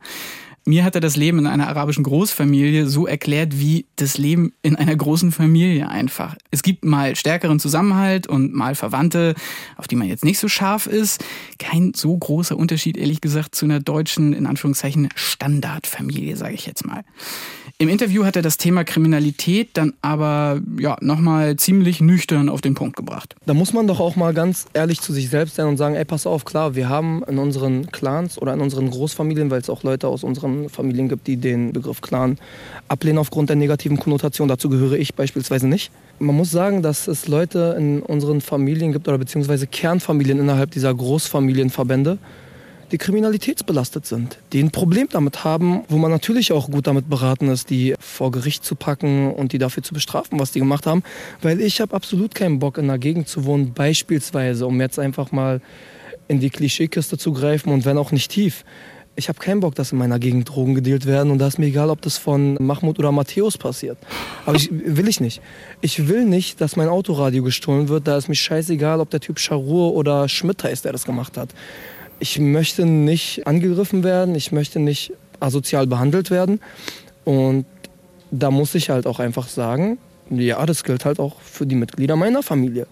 Mir 0.67 0.83
hat 0.83 0.95
er 0.95 1.01
das 1.01 1.15
Leben 1.15 1.37
in 1.37 1.45
einer 1.45 1.67
arabischen 1.67 2.03
Großfamilie 2.03 2.87
so 2.87 3.05
erklärt 3.05 3.59
wie 3.59 3.85
das 3.97 4.17
Leben 4.17 4.51
in 4.63 4.75
einer 4.75 4.95
großen 4.95 5.31
Familie 5.31 5.87
einfach. 5.89 6.35
Es 6.49 6.63
gibt 6.63 6.83
mal 6.83 7.15
stärkeren 7.15 7.59
Zusammenhalt 7.59 8.25
und 8.25 8.51
mal 8.51 8.73
Verwandte, 8.73 9.35
auf 9.77 9.87
die 9.87 9.95
man 9.95 10.07
jetzt 10.07 10.25
nicht 10.25 10.39
so 10.39 10.47
scharf 10.47 10.87
ist. 10.87 11.23
Kein 11.59 11.93
so 11.95 12.17
großer 12.17 12.57
Unterschied, 12.57 12.97
ehrlich 12.97 13.21
gesagt, 13.21 13.53
zu 13.53 13.65
einer 13.65 13.79
deutschen, 13.79 14.33
in 14.33 14.47
Anführungszeichen, 14.47 15.09
Standardfamilie, 15.13 16.35
sage 16.35 16.55
ich 16.55 16.65
jetzt 16.65 16.83
mal. 16.83 17.03
Im 17.77 17.87
Interview 17.87 18.25
hat 18.25 18.35
er 18.35 18.41
das 18.41 18.57
Thema 18.57 18.85
Kriminalität 18.85 19.69
dann 19.73 19.93
aber 20.01 20.61
ja, 20.79 20.97
nochmal 21.01 21.57
ziemlich 21.57 22.01
nüchtern 22.01 22.49
auf 22.49 22.61
den 22.61 22.73
Punkt 22.73 22.95
gebracht. 22.95 23.35
Da 23.45 23.53
muss 23.53 23.71
man 23.71 23.85
doch 23.85 23.99
auch 23.99 24.15
mal 24.15 24.33
ganz 24.33 24.65
ehrlich 24.73 24.99
zu 24.99 25.13
sich 25.13 25.29
selbst 25.29 25.57
sein 25.57 25.67
und 25.67 25.77
sagen, 25.77 25.93
ey, 25.93 26.05
pass 26.05 26.25
auf, 26.25 26.43
klar, 26.43 26.73
wir 26.73 26.89
haben 26.89 27.21
in 27.27 27.37
unseren 27.37 27.91
Clans 27.91 28.41
oder 28.41 28.53
in 28.53 28.61
unseren 28.61 28.89
Großfamilien, 28.89 29.51
weil 29.51 29.61
es 29.61 29.69
auch 29.69 29.83
Leute 29.83 30.07
aus 30.07 30.23
unseren 30.23 30.54
Familien 30.69 31.09
gibt, 31.09 31.27
die 31.27 31.37
den 31.37 31.73
Begriff 31.73 32.01
Clan 32.01 32.37
ablehnen 32.87 33.17
aufgrund 33.17 33.49
der 33.49 33.55
negativen 33.55 33.97
Konnotation. 33.97 34.47
Dazu 34.47 34.69
gehöre 34.69 34.93
ich 34.93 35.13
beispielsweise 35.13 35.67
nicht. 35.67 35.91
Man 36.19 36.35
muss 36.35 36.51
sagen, 36.51 36.81
dass 36.81 37.07
es 37.07 37.27
Leute 37.27 37.75
in 37.77 38.01
unseren 38.01 38.41
Familien 38.41 38.91
gibt 38.91 39.07
oder 39.07 39.17
beziehungsweise 39.17 39.67
Kernfamilien 39.67 40.39
innerhalb 40.39 40.71
dieser 40.71 40.93
Großfamilienverbände, 40.93 42.17
die 42.91 42.97
kriminalitätsbelastet 42.97 44.05
sind, 44.05 44.37
die 44.53 44.61
ein 44.61 44.71
Problem 44.71 45.07
damit 45.11 45.43
haben, 45.43 45.83
wo 45.89 45.97
man 45.97 46.11
natürlich 46.11 46.51
auch 46.51 46.69
gut 46.69 46.87
damit 46.87 47.09
beraten 47.09 47.49
ist, 47.49 47.69
die 47.69 47.95
vor 47.99 48.31
Gericht 48.31 48.63
zu 48.63 48.75
packen 48.75 49.33
und 49.33 49.53
die 49.53 49.57
dafür 49.57 49.83
zu 49.83 49.93
bestrafen, 49.93 50.39
was 50.39 50.51
die 50.51 50.59
gemacht 50.59 50.85
haben. 50.85 51.03
Weil 51.41 51.61
ich 51.61 51.81
habe 51.81 51.95
absolut 51.95 52.35
keinen 52.35 52.59
Bock, 52.59 52.77
in 52.77 52.85
einer 52.85 52.99
Gegend 52.99 53.27
zu 53.27 53.45
wohnen, 53.45 53.73
beispielsweise, 53.73 54.67
um 54.67 54.79
jetzt 54.79 54.99
einfach 54.99 55.31
mal 55.31 55.61
in 56.27 56.39
die 56.39 56.49
Klischeekiste 56.49 57.17
zu 57.17 57.33
greifen 57.33 57.71
und 57.71 57.85
wenn 57.85 57.97
auch 57.97 58.11
nicht 58.11 58.31
tief. 58.31 58.63
Ich 59.17 59.29
habe 59.29 59.39
keinen 59.39 59.61
Bock, 59.61 59.75
dass 59.75 59.93
in 59.93 59.97
meiner 59.97 60.19
Gegend 60.19 60.49
Drogen 60.49 60.75
gedealt 60.75 61.05
werden 61.05 61.31
und 61.31 61.39
da 61.39 61.47
ist 61.47 61.57
mir 61.57 61.67
egal, 61.67 61.89
ob 61.89 62.01
das 62.01 62.17
von 62.17 62.55
Mahmoud 62.59 62.99
oder 62.99 63.11
Matthäus 63.13 63.57
passiert. 63.57 63.97
Aber 64.45 64.57
ich 64.57 64.69
will 64.71 65.07
ich 65.07 65.21
nicht. 65.21 65.41
Ich 65.81 66.09
will 66.09 66.25
nicht, 66.25 66.59
dass 66.59 66.75
mein 66.75 66.89
Autoradio 66.89 67.41
gestohlen 67.41 67.87
wird. 67.87 68.07
Da 68.07 68.17
ist 68.17 68.27
mir 68.27 68.35
scheißegal, 68.35 68.99
ob 68.99 69.09
der 69.09 69.21
Typ 69.21 69.39
Charur 69.39 69.93
oder 69.93 70.27
Schmidt 70.27 70.63
heißt, 70.63 70.83
der 70.83 70.91
das 70.91 71.05
gemacht 71.05 71.37
hat 71.37 71.53
ich 72.19 72.39
möchte 72.39 72.85
nicht 72.85 73.47
angegriffen 73.47 74.03
werden, 74.03 74.35
ich 74.35 74.51
möchte 74.51 74.79
nicht 74.79 75.13
asozial 75.39 75.87
behandelt 75.87 76.31
werden. 76.31 76.59
Und 77.23 77.65
da 78.31 78.51
muss 78.51 78.75
ich 78.75 78.89
halt 78.89 79.07
auch 79.07 79.19
einfach 79.19 79.47
sagen, 79.47 79.97
ja, 80.29 80.65
das 80.65 80.83
gilt 80.83 81.05
halt 81.05 81.19
auch 81.19 81.39
für 81.41 81.65
die 81.65 81.75
Mitglieder 81.75 82.15
meiner 82.15 82.43
Familie. 82.43 82.87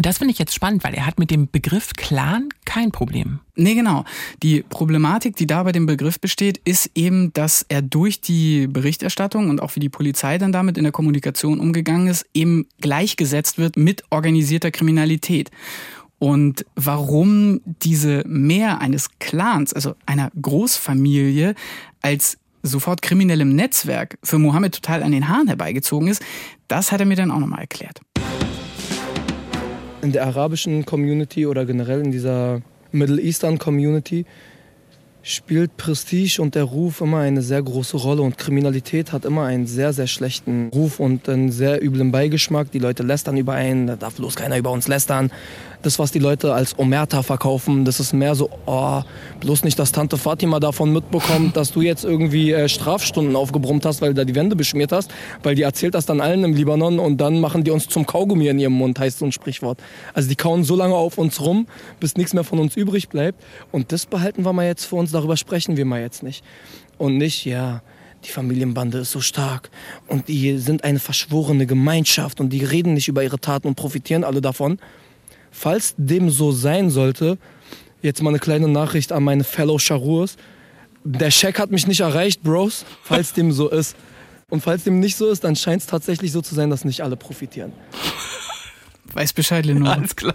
Das 0.00 0.18
finde 0.18 0.32
ich 0.32 0.38
jetzt 0.38 0.54
spannend, 0.54 0.84
weil 0.84 0.94
er 0.94 1.04
hat 1.04 1.18
mit 1.18 1.30
dem 1.30 1.50
Begriff 1.50 1.92
Clan 1.94 2.48
kein 2.64 2.92
Problem. 2.92 3.40
Nee, 3.56 3.74
genau. 3.74 4.04
Die 4.42 4.62
Problematik, 4.62 5.36
die 5.36 5.46
da 5.46 5.62
bei 5.62 5.72
dem 5.72 5.84
Begriff 5.84 6.18
besteht, 6.18 6.58
ist 6.64 6.90
eben, 6.94 7.32
dass 7.34 7.66
er 7.68 7.82
durch 7.82 8.20
die 8.20 8.68
Berichterstattung 8.68 9.50
und 9.50 9.60
auch 9.60 9.76
wie 9.76 9.80
die 9.80 9.90
Polizei 9.90 10.38
dann 10.38 10.52
damit 10.52 10.78
in 10.78 10.84
der 10.84 10.92
Kommunikation 10.92 11.60
umgegangen 11.60 12.08
ist, 12.08 12.24
eben 12.32 12.66
gleichgesetzt 12.80 13.58
wird 13.58 13.76
mit 13.76 14.04
organisierter 14.10 14.70
Kriminalität 14.70 15.50
und 16.22 16.64
warum 16.76 17.62
diese 17.64 18.22
Mehr 18.28 18.80
eines 18.80 19.08
Clans, 19.18 19.72
also 19.72 19.96
einer 20.06 20.30
Großfamilie, 20.40 21.56
als 22.00 22.38
sofort 22.62 23.02
kriminellem 23.02 23.56
Netzwerk 23.56 24.18
für 24.22 24.38
Mohammed 24.38 24.72
total 24.72 25.02
an 25.02 25.10
den 25.10 25.28
Haaren 25.28 25.48
herbeigezogen 25.48 26.06
ist, 26.06 26.22
das 26.68 26.92
hat 26.92 27.00
er 27.00 27.06
mir 27.06 27.16
dann 27.16 27.32
auch 27.32 27.40
nochmal 27.40 27.62
erklärt. 27.62 28.00
In 30.02 30.10
der 30.10 30.26
arabischen 30.26 30.84
Community 30.84 31.46
oder 31.46 31.64
generell 31.64 32.00
in 32.00 32.10
dieser 32.10 32.60
Middle 32.90 33.22
Eastern 33.22 33.60
Community 33.60 34.26
spielt 35.22 35.76
Prestige 35.76 36.42
und 36.42 36.56
der 36.56 36.64
Ruf 36.64 37.00
immer 37.00 37.18
eine 37.18 37.40
sehr 37.40 37.62
große 37.62 37.96
Rolle 37.96 38.22
und 38.22 38.36
Kriminalität 38.36 39.12
hat 39.12 39.24
immer 39.24 39.44
einen 39.44 39.68
sehr, 39.68 39.92
sehr 39.92 40.08
schlechten 40.08 40.70
Ruf 40.74 40.98
und 40.98 41.28
einen 41.28 41.52
sehr 41.52 41.84
üblen 41.84 42.10
Beigeschmack. 42.10 42.72
Die 42.72 42.80
Leute 42.80 43.04
lästern 43.04 43.36
über 43.36 43.52
einen, 43.52 43.86
da 43.86 43.94
darf 43.94 44.14
bloß 44.14 44.34
keiner 44.34 44.58
über 44.58 44.72
uns 44.72 44.88
lästern 44.88 45.30
das, 45.82 45.98
was 45.98 46.12
die 46.12 46.18
Leute 46.18 46.54
als 46.54 46.78
Omerta 46.78 47.22
verkaufen, 47.22 47.84
das 47.84 48.00
ist 48.00 48.12
mehr 48.12 48.34
so, 48.34 48.48
oh, 48.66 49.02
bloß 49.40 49.64
nicht, 49.64 49.78
dass 49.78 49.92
Tante 49.92 50.16
Fatima 50.16 50.60
davon 50.60 50.92
mitbekommt, 50.92 51.56
dass 51.56 51.72
du 51.72 51.82
jetzt 51.82 52.04
irgendwie 52.04 52.52
äh, 52.52 52.68
Strafstunden 52.68 53.36
aufgebrummt 53.36 53.84
hast, 53.84 54.00
weil 54.00 54.10
du 54.10 54.14
da 54.14 54.24
die 54.24 54.34
Wände 54.34 54.56
beschmiert 54.56 54.92
hast, 54.92 55.10
weil 55.42 55.54
die 55.54 55.62
erzählt 55.62 55.94
das 55.94 56.06
dann 56.06 56.20
allen 56.20 56.44
im 56.44 56.54
Libanon 56.54 56.98
und 56.98 57.18
dann 57.18 57.40
machen 57.40 57.64
die 57.64 57.70
uns 57.70 57.88
zum 57.88 58.06
Kaugummi 58.06 58.48
in 58.48 58.58
ihrem 58.58 58.72
Mund, 58.72 58.98
heißt 58.98 59.18
so 59.18 59.24
ein 59.24 59.32
Sprichwort. 59.32 59.78
Also 60.14 60.28
die 60.28 60.36
kauen 60.36 60.64
so 60.64 60.76
lange 60.76 60.94
auf 60.94 61.18
uns 61.18 61.40
rum, 61.40 61.66
bis 62.00 62.16
nichts 62.16 62.32
mehr 62.32 62.44
von 62.44 62.58
uns 62.58 62.76
übrig 62.76 63.08
bleibt. 63.08 63.42
Und 63.70 63.92
das 63.92 64.06
behalten 64.06 64.44
wir 64.44 64.52
mal 64.52 64.66
jetzt 64.66 64.84
für 64.84 64.96
uns, 64.96 65.12
darüber 65.12 65.36
sprechen 65.36 65.76
wir 65.76 65.84
mal 65.84 66.00
jetzt 66.00 66.22
nicht. 66.22 66.44
Und 66.98 67.18
nicht, 67.18 67.44
ja, 67.44 67.82
die 68.24 68.30
Familienbande 68.30 68.98
ist 68.98 69.10
so 69.10 69.20
stark 69.20 69.70
und 70.06 70.28
die 70.28 70.58
sind 70.58 70.84
eine 70.84 70.98
verschworene 70.98 71.66
Gemeinschaft 71.66 72.40
und 72.40 72.50
die 72.50 72.64
reden 72.64 72.94
nicht 72.94 73.08
über 73.08 73.22
ihre 73.22 73.40
Taten 73.40 73.68
und 73.68 73.74
profitieren 73.74 74.24
alle 74.24 74.40
davon. 74.40 74.78
Falls 75.52 75.94
dem 75.96 76.30
so 76.30 76.50
sein 76.50 76.90
sollte, 76.90 77.38
jetzt 78.00 78.22
mal 78.22 78.30
eine 78.30 78.38
kleine 78.38 78.68
Nachricht 78.68 79.12
an 79.12 79.22
meine 79.22 79.44
Fellow 79.44 79.78
Charurs. 79.78 80.36
Der 81.04 81.30
Scheck 81.30 81.58
hat 81.58 81.70
mich 81.70 81.86
nicht 81.86 82.00
erreicht, 82.00 82.42
Bros, 82.42 82.84
falls 83.02 83.32
dem 83.32 83.52
so 83.52 83.68
ist. 83.68 83.94
Und 84.48 84.62
falls 84.62 84.84
dem 84.84 84.98
nicht 84.98 85.16
so 85.16 85.30
ist, 85.30 85.44
dann 85.44 85.56
scheint 85.56 85.82
es 85.82 85.88
tatsächlich 85.88 86.32
so 86.32 86.40
zu 86.40 86.54
sein, 86.54 86.70
dass 86.70 86.84
nicht 86.84 87.02
alle 87.02 87.16
profitieren. 87.16 87.72
Weiß 89.12 89.32
Bescheid, 89.32 89.64
Lenore. 89.64 89.92
Alles 89.92 90.16
klar. 90.16 90.34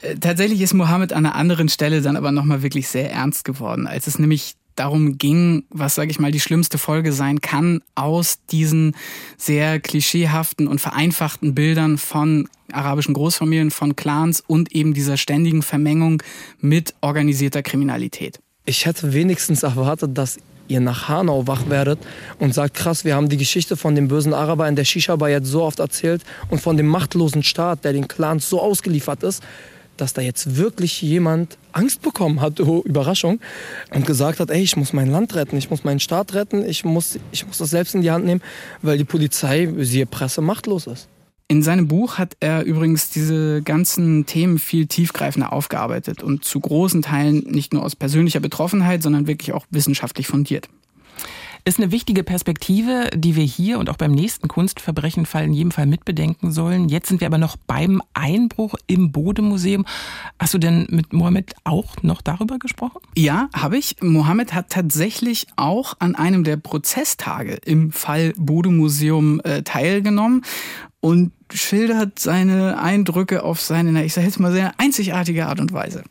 Äh, 0.00 0.16
tatsächlich 0.16 0.60
ist 0.62 0.72
Mohammed 0.72 1.12
an 1.12 1.26
einer 1.26 1.34
anderen 1.34 1.68
Stelle 1.68 2.00
dann 2.00 2.16
aber 2.16 2.32
nochmal 2.32 2.62
wirklich 2.62 2.88
sehr 2.88 3.12
ernst 3.12 3.44
geworden, 3.44 3.86
als 3.86 4.06
es 4.06 4.18
nämlich 4.18 4.54
darum 4.76 5.18
ging, 5.18 5.64
was, 5.70 5.94
sage 5.94 6.10
ich 6.10 6.20
mal, 6.20 6.30
die 6.30 6.40
schlimmste 6.40 6.78
Folge 6.78 7.12
sein 7.12 7.40
kann 7.40 7.80
aus 7.94 8.38
diesen 8.50 8.94
sehr 9.36 9.80
klischeehaften 9.80 10.68
und 10.68 10.80
vereinfachten 10.80 11.54
Bildern 11.54 11.98
von 11.98 12.48
arabischen 12.72 13.14
Großfamilien, 13.14 13.70
von 13.70 13.96
Clans 13.96 14.42
und 14.46 14.72
eben 14.72 14.94
dieser 14.94 15.16
ständigen 15.16 15.62
Vermengung 15.62 16.22
mit 16.60 16.94
organisierter 17.00 17.62
Kriminalität. 17.62 18.40
Ich 18.64 18.86
hätte 18.86 19.12
wenigstens 19.12 19.62
erwartet, 19.62 20.18
dass 20.18 20.38
ihr 20.68 20.80
nach 20.80 21.08
Hanau 21.08 21.46
wach 21.46 21.68
werdet 21.68 21.98
und 22.38 22.54
sagt, 22.54 22.74
krass, 22.74 23.04
wir 23.04 23.14
haben 23.14 23.28
die 23.28 23.36
Geschichte 23.36 23.76
von 23.76 23.94
dem 23.94 24.08
bösen 24.08 24.34
Araber 24.34 24.68
in 24.68 24.76
der 24.76 24.84
Shisha-Bar 24.84 25.30
jetzt 25.30 25.46
so 25.46 25.62
oft 25.62 25.78
erzählt 25.78 26.22
und 26.50 26.60
von 26.60 26.76
dem 26.76 26.86
machtlosen 26.86 27.42
Staat, 27.42 27.84
der 27.84 27.92
den 27.92 28.08
Clans 28.08 28.48
so 28.48 28.60
ausgeliefert 28.60 29.22
ist, 29.22 29.42
dass 29.96 30.12
da 30.12 30.22
jetzt 30.22 30.56
wirklich 30.56 31.02
jemand 31.02 31.58
Angst 31.72 32.02
bekommen 32.02 32.40
hat, 32.40 32.60
oh, 32.60 32.82
Überraschung, 32.84 33.40
und 33.92 34.06
gesagt 34.06 34.40
hat, 34.40 34.50
ey, 34.50 34.62
ich 34.62 34.76
muss 34.76 34.92
mein 34.92 35.10
Land 35.10 35.34
retten, 35.34 35.56
ich 35.56 35.70
muss 35.70 35.84
meinen 35.84 36.00
Staat 36.00 36.34
retten, 36.34 36.64
ich 36.64 36.84
muss, 36.84 37.18
ich 37.32 37.46
muss 37.46 37.58
das 37.58 37.70
selbst 37.70 37.94
in 37.94 38.02
die 38.02 38.10
Hand 38.10 38.24
nehmen, 38.24 38.42
weil 38.82 38.98
die 38.98 39.04
Polizei, 39.04 39.68
siehe 39.78 40.06
Presse, 40.06 40.40
machtlos 40.40 40.86
ist. 40.86 41.08
In 41.48 41.62
seinem 41.62 41.86
Buch 41.86 42.18
hat 42.18 42.36
er 42.40 42.64
übrigens 42.64 43.10
diese 43.10 43.62
ganzen 43.62 44.26
Themen 44.26 44.58
viel 44.58 44.86
tiefgreifender 44.86 45.52
aufgearbeitet 45.52 46.22
und 46.24 46.44
zu 46.44 46.58
großen 46.58 47.02
Teilen 47.02 47.44
nicht 47.46 47.72
nur 47.72 47.84
aus 47.84 47.94
persönlicher 47.94 48.40
Betroffenheit, 48.40 49.02
sondern 49.02 49.28
wirklich 49.28 49.52
auch 49.52 49.64
wissenschaftlich 49.70 50.26
fundiert. 50.26 50.68
Ist 51.68 51.80
eine 51.80 51.90
wichtige 51.90 52.22
Perspektive, 52.22 53.10
die 53.12 53.34
wir 53.34 53.42
hier 53.42 53.80
und 53.80 53.90
auch 53.90 53.96
beim 53.96 54.12
nächsten 54.12 54.46
Kunstverbrechenfall 54.46 55.46
in 55.46 55.52
jedem 55.52 55.72
Fall 55.72 55.86
mitbedenken 55.86 56.52
sollen. 56.52 56.88
Jetzt 56.88 57.08
sind 57.08 57.20
wir 57.20 57.26
aber 57.26 57.38
noch 57.38 57.56
beim 57.56 58.00
Einbruch 58.14 58.76
im 58.86 59.10
Bodemuseum. 59.10 59.84
Hast 60.38 60.54
du 60.54 60.58
denn 60.58 60.86
mit 60.90 61.12
Mohammed 61.12 61.56
auch 61.64 62.00
noch 62.04 62.22
darüber 62.22 62.60
gesprochen? 62.60 63.00
Ja, 63.16 63.48
habe 63.52 63.78
ich. 63.78 63.96
Mohammed 64.00 64.54
hat 64.54 64.70
tatsächlich 64.70 65.48
auch 65.56 65.94
an 65.98 66.14
einem 66.14 66.44
der 66.44 66.56
Prozesstage 66.56 67.58
im 67.64 67.90
Fall 67.90 68.32
Bodemuseum 68.36 69.40
äh, 69.40 69.64
teilgenommen 69.64 70.44
und 71.00 71.32
schildert 71.52 72.20
seine 72.20 72.80
Eindrücke 72.80 73.42
auf 73.42 73.60
seine, 73.60 74.04
ich 74.04 74.12
sage 74.12 74.28
jetzt 74.28 74.38
mal, 74.38 74.52
sehr 74.52 74.72
einzigartige 74.78 75.48
Art 75.48 75.58
und 75.58 75.72
Weise. 75.72 76.04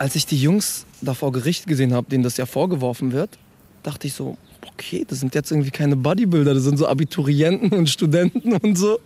Als 0.00 0.16
ich 0.16 0.26
die 0.26 0.42
Jungs 0.42 0.86
da 1.02 1.14
vor 1.14 1.30
Gericht 1.30 1.68
gesehen 1.68 1.94
habe, 1.94 2.10
denen 2.10 2.24
das 2.24 2.36
ja 2.36 2.46
vorgeworfen 2.46 3.12
wird, 3.12 3.38
dachte 3.84 4.08
ich 4.08 4.14
so, 4.14 4.36
okay, 4.72 5.04
das 5.06 5.20
sind 5.20 5.34
jetzt 5.34 5.50
irgendwie 5.52 5.70
keine 5.70 5.94
Bodybuilder, 5.94 6.54
das 6.54 6.64
sind 6.64 6.78
so 6.78 6.88
Abiturienten 6.88 7.70
und 7.72 7.88
Studenten 7.88 8.54
und 8.54 8.76
so. 8.76 8.98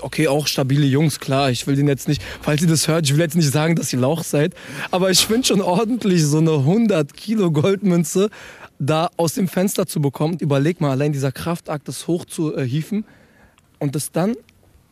Okay, 0.00 0.28
auch 0.28 0.46
stabile 0.46 0.86
Jungs, 0.86 1.20
klar. 1.20 1.50
Ich 1.50 1.66
will 1.66 1.76
den 1.76 1.88
jetzt 1.88 2.08
nicht, 2.08 2.22
falls 2.40 2.62
ihr 2.62 2.68
das 2.68 2.88
hört, 2.88 3.04
ich 3.06 3.12
will 3.12 3.20
jetzt 3.20 3.36
nicht 3.36 3.50
sagen, 3.50 3.76
dass 3.76 3.92
ihr 3.92 3.98
Lauch 3.98 4.22
seid. 4.24 4.54
Aber 4.90 5.10
ich 5.10 5.26
finde 5.26 5.46
schon 5.46 5.60
ordentlich, 5.60 6.24
so 6.24 6.38
eine 6.38 6.52
100 6.52 7.14
Kilo 7.14 7.50
Goldmünze 7.50 8.30
da 8.78 9.10
aus 9.16 9.34
dem 9.34 9.48
Fenster 9.48 9.86
zu 9.86 10.00
bekommen. 10.00 10.38
Überleg 10.38 10.80
mal, 10.80 10.90
allein 10.90 11.12
dieser 11.12 11.32
Kraftakt, 11.32 11.88
das 11.88 12.06
hochzuhieven 12.06 13.04
und 13.78 13.94
das 13.94 14.12
dann 14.12 14.34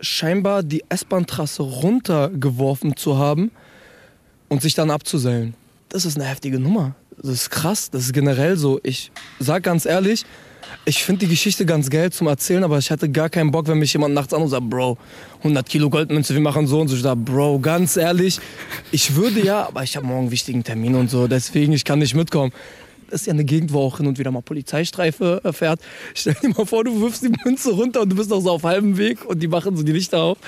scheinbar 0.01 0.63
die 0.63 0.85
S-Bahn-Trasse 0.89 1.63
runtergeworfen 1.63 2.97
zu 2.97 3.19
haben 3.19 3.51
und 4.49 4.63
sich 4.63 4.75
dann 4.75 4.91
abzuseilen. 4.91 5.55
Das 5.89 6.05
ist 6.05 6.17
eine 6.17 6.27
heftige 6.27 6.59
Nummer. 6.59 6.95
Das 7.17 7.31
ist 7.31 7.51
krass, 7.51 7.91
das 7.91 8.05
ist 8.05 8.13
generell 8.13 8.57
so. 8.57 8.81
Ich 8.83 9.11
sag 9.39 9.63
ganz 9.63 9.87
ehrlich, 9.87 10.25
ich 10.85 11.05
finde 11.05 11.21
die 11.21 11.31
Geschichte 11.31 11.65
ganz 11.65 11.89
geil 11.89 12.11
zum 12.13 12.27
Erzählen, 12.27 12.65
aber 12.65 12.79
ich 12.79 12.91
hatte 12.91 13.09
gar 13.09 13.31
keinen 13.31 13.51
Bock, 13.51 13.69
wenn 13.69 13.79
mich 13.79 13.93
jemand 13.93 14.15
nachts 14.15 14.35
anruft 14.35 14.53
und 14.53 14.59
sagt, 14.59 14.71
Bro, 14.71 14.99
100 15.39 15.67
Kilo 15.69 15.91
Goldmünze, 15.91 16.35
wir 16.35 16.41
machen 16.41 16.67
so 16.67 16.81
und 16.81 16.89
so. 16.89 16.97
Ich 16.97 17.03
sage, 17.03 17.21
Bro, 17.21 17.61
ganz 17.61 17.97
ehrlich, 17.97 18.41
ich 18.91 19.15
würde 19.15 19.45
ja, 19.45 19.67
aber 19.67 19.83
ich 19.83 19.97
habe 19.97 20.07
morgen 20.07 20.23
einen 20.23 20.31
wichtigen 20.31 20.65
Termin 20.65 20.95
und 20.95 21.11
so, 21.11 21.27
deswegen, 21.27 21.73
ich 21.73 21.85
kann 21.85 21.99
nicht 21.99 22.15
mitkommen. 22.15 22.53
Das 23.11 23.21
ist 23.21 23.27
ja 23.27 23.33
eine 23.33 23.45
Gegend, 23.45 23.73
wo 23.73 23.81
auch 23.81 23.99
hin 23.99 24.07
und 24.07 24.19
wieder 24.19 24.31
mal 24.31 24.43
Polizeistreife 24.43 25.41
äh, 25.45 25.53
fährt. 25.53 25.81
Stell 26.15 26.35
dir 26.43 26.49
mal 26.49 26.67
vor, 26.67 26.85
du 26.85 27.01
wirfst 27.01 27.23
die 27.23 27.33
Münze 27.45 27.73
runter 27.73 28.01
und 28.01 28.11
du 28.11 28.17
bist 28.17 28.31
noch 28.31 28.41
so 28.41 28.51
auf 28.51 28.65
halbem 28.65 28.99
Weg 28.99 29.25
und 29.25 29.41
die 29.41 29.49
machen 29.49 29.77
so 29.77 29.83
die 29.83 29.93
Lichter 29.93 30.21
auf. 30.21 30.39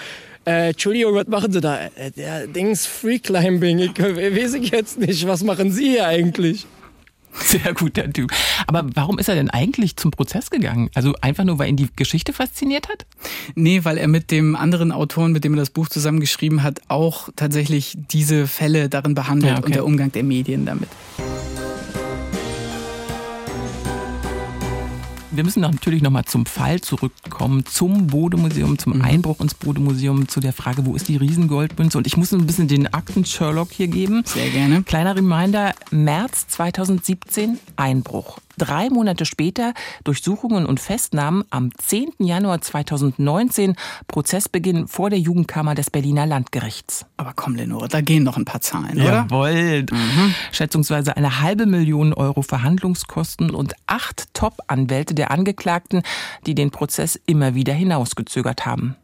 Äh, 0.46 0.68
Entschuldigung, 0.68 1.14
was 1.14 1.26
machen 1.26 1.52
Sie 1.52 1.61
da? 1.61 1.87
Äh, 1.96 2.12
der 2.12 2.46
Dings 2.46 2.87
Free 2.87 3.18
Climbing. 3.18 3.78
Ich 3.80 3.98
äh, 3.98 4.37
weiß 4.37 4.54
ich 4.54 4.70
jetzt 4.70 4.98
nicht. 4.98 5.26
Was 5.26 5.42
machen 5.42 5.72
Sie 5.72 5.90
hier 5.90 6.06
eigentlich? 6.06 6.66
Sehr 7.32 7.74
gut, 7.74 7.96
der 7.96 8.12
Typ. 8.12 8.32
Aber 8.66 8.87
warum 8.94 9.18
ist 9.18 9.28
er 9.28 9.35
denn 9.35 9.50
eigentlich 9.50 9.96
zum 9.96 10.11
Prozess 10.11 10.50
gegangen? 10.50 10.88
Also 10.94 11.14
einfach 11.20 11.44
nur, 11.44 11.59
weil 11.59 11.68
ihn 11.68 11.76
die 11.76 11.88
Geschichte 11.94 12.32
fasziniert 12.32 12.88
hat? 12.88 13.06
Nee, 13.54 13.80
weil 13.85 13.98
er 13.98 14.09
mit 14.09 14.30
dem 14.30 14.56
anderen 14.56 14.92
Autoren, 14.92 15.32
mit 15.32 15.44
dem 15.44 15.54
er 15.54 15.59
das 15.59 15.70
Buch 15.70 15.88
zusammengeschrieben 15.88 16.62
hat, 16.62 16.80
auch 16.88 17.28
tatsächlich 17.37 17.94
diese 18.11 18.46
Fälle 18.46 18.88
darin 18.88 19.14
behandelt 19.14 19.52
ja, 19.52 19.59
okay. 19.59 19.66
und 19.66 19.74
der 19.74 19.85
Umgang 19.85 20.12
der 20.12 20.22
Medien 20.22 20.64
damit. 20.64 20.88
Wir 25.37 25.44
müssen 25.44 25.61
natürlich 25.61 26.03
nochmal 26.03 26.25
zum 26.25 26.46
Fall 26.46 26.81
zurückkommen, 26.81 27.66
zum 27.66 28.07
Bodemuseum, 28.07 28.79
zum 28.79 28.94
mhm. 28.94 29.03
Einbruch 29.03 29.40
ins 29.40 29.53
Bodemuseum, 29.53 30.29
zu 30.29 30.40
der 30.40 30.55
Frage, 30.55 30.87
wo 30.87 30.96
ist 30.96 31.09
die 31.09 31.16
Riesengoldmünze? 31.16 31.99
Und 31.99 32.07
ich 32.07 32.16
muss 32.16 32.33
ein 32.33 32.46
bisschen 32.46 32.68
den 32.68 32.92
Akten 32.94 33.25
Sherlock 33.27 33.70
hier 33.70 33.88
geben. 33.88 34.22
Sehr 34.25 34.49
gerne. 34.49 34.83
Kleiner 34.83 35.14
Reminder, 35.14 35.75
März 35.90 36.49
2017, 36.49 37.59
Einbruch. 37.77 38.38
Drei 38.59 38.88
Monate 38.88 39.27
später 39.27 39.75
Durchsuchungen 40.05 40.64
und 40.64 40.81
Festnahmen 40.81 41.45
am 41.51 41.71
10. 41.77 42.12
Januar 42.19 42.61
2019, 42.61 43.77
Prozessbeginn 44.09 44.88
vor 44.88 45.11
der 45.11 45.19
Jugendkammer 45.19 45.75
des 45.75 45.90
Berliner 45.90 46.27
Landgerichts. 46.27 47.07
Aber 47.19 47.33
komm, 47.37 47.55
Lenore, 47.55 47.88
da 47.88 48.01
gehen 48.01 48.23
noch 48.23 48.37
ein 48.37 48.45
paar 48.47 48.61
Zahlen, 48.61 49.01
oder? 49.01 49.27
Jawohl. 49.31 49.87
Mhm. 49.90 50.35
Schätzungsweise 50.53 51.16
eine 51.16 51.40
halbe 51.40 51.66
Million 51.66 52.14
Euro 52.14 52.42
Verhandlungskosten 52.42 53.51
und 53.51 53.75
acht 53.87 54.33
Top-Anwälte 54.33 55.14
der 55.14 55.31
Angeklagten, 55.31 56.03
die 56.47 56.55
den 56.55 56.71
Prozess 56.71 57.21
immer 57.27 57.55
wieder 57.55 57.75
hinausgezögert 57.75 58.64
haben. 58.64 58.97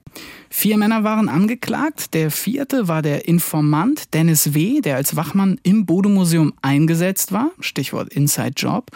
Vier 0.51 0.77
Männer 0.77 1.05
waren 1.05 1.29
angeklagt. 1.29 2.15
Der 2.15 2.31
vierte 2.31 2.89
war 2.89 3.03
der 3.03 3.27
Informant 3.27 4.13
Dennis 4.15 4.55
W., 4.55 4.81
der 4.81 4.97
als 4.97 5.17
Wachmann 5.17 5.59
im 5.63 5.87
Bodemuseum 5.87 6.53
eingesetzt 6.61 7.33
war. 7.33 7.51
Stichwort 7.61 8.11
Inside 8.13 8.53
Job. 8.57 8.91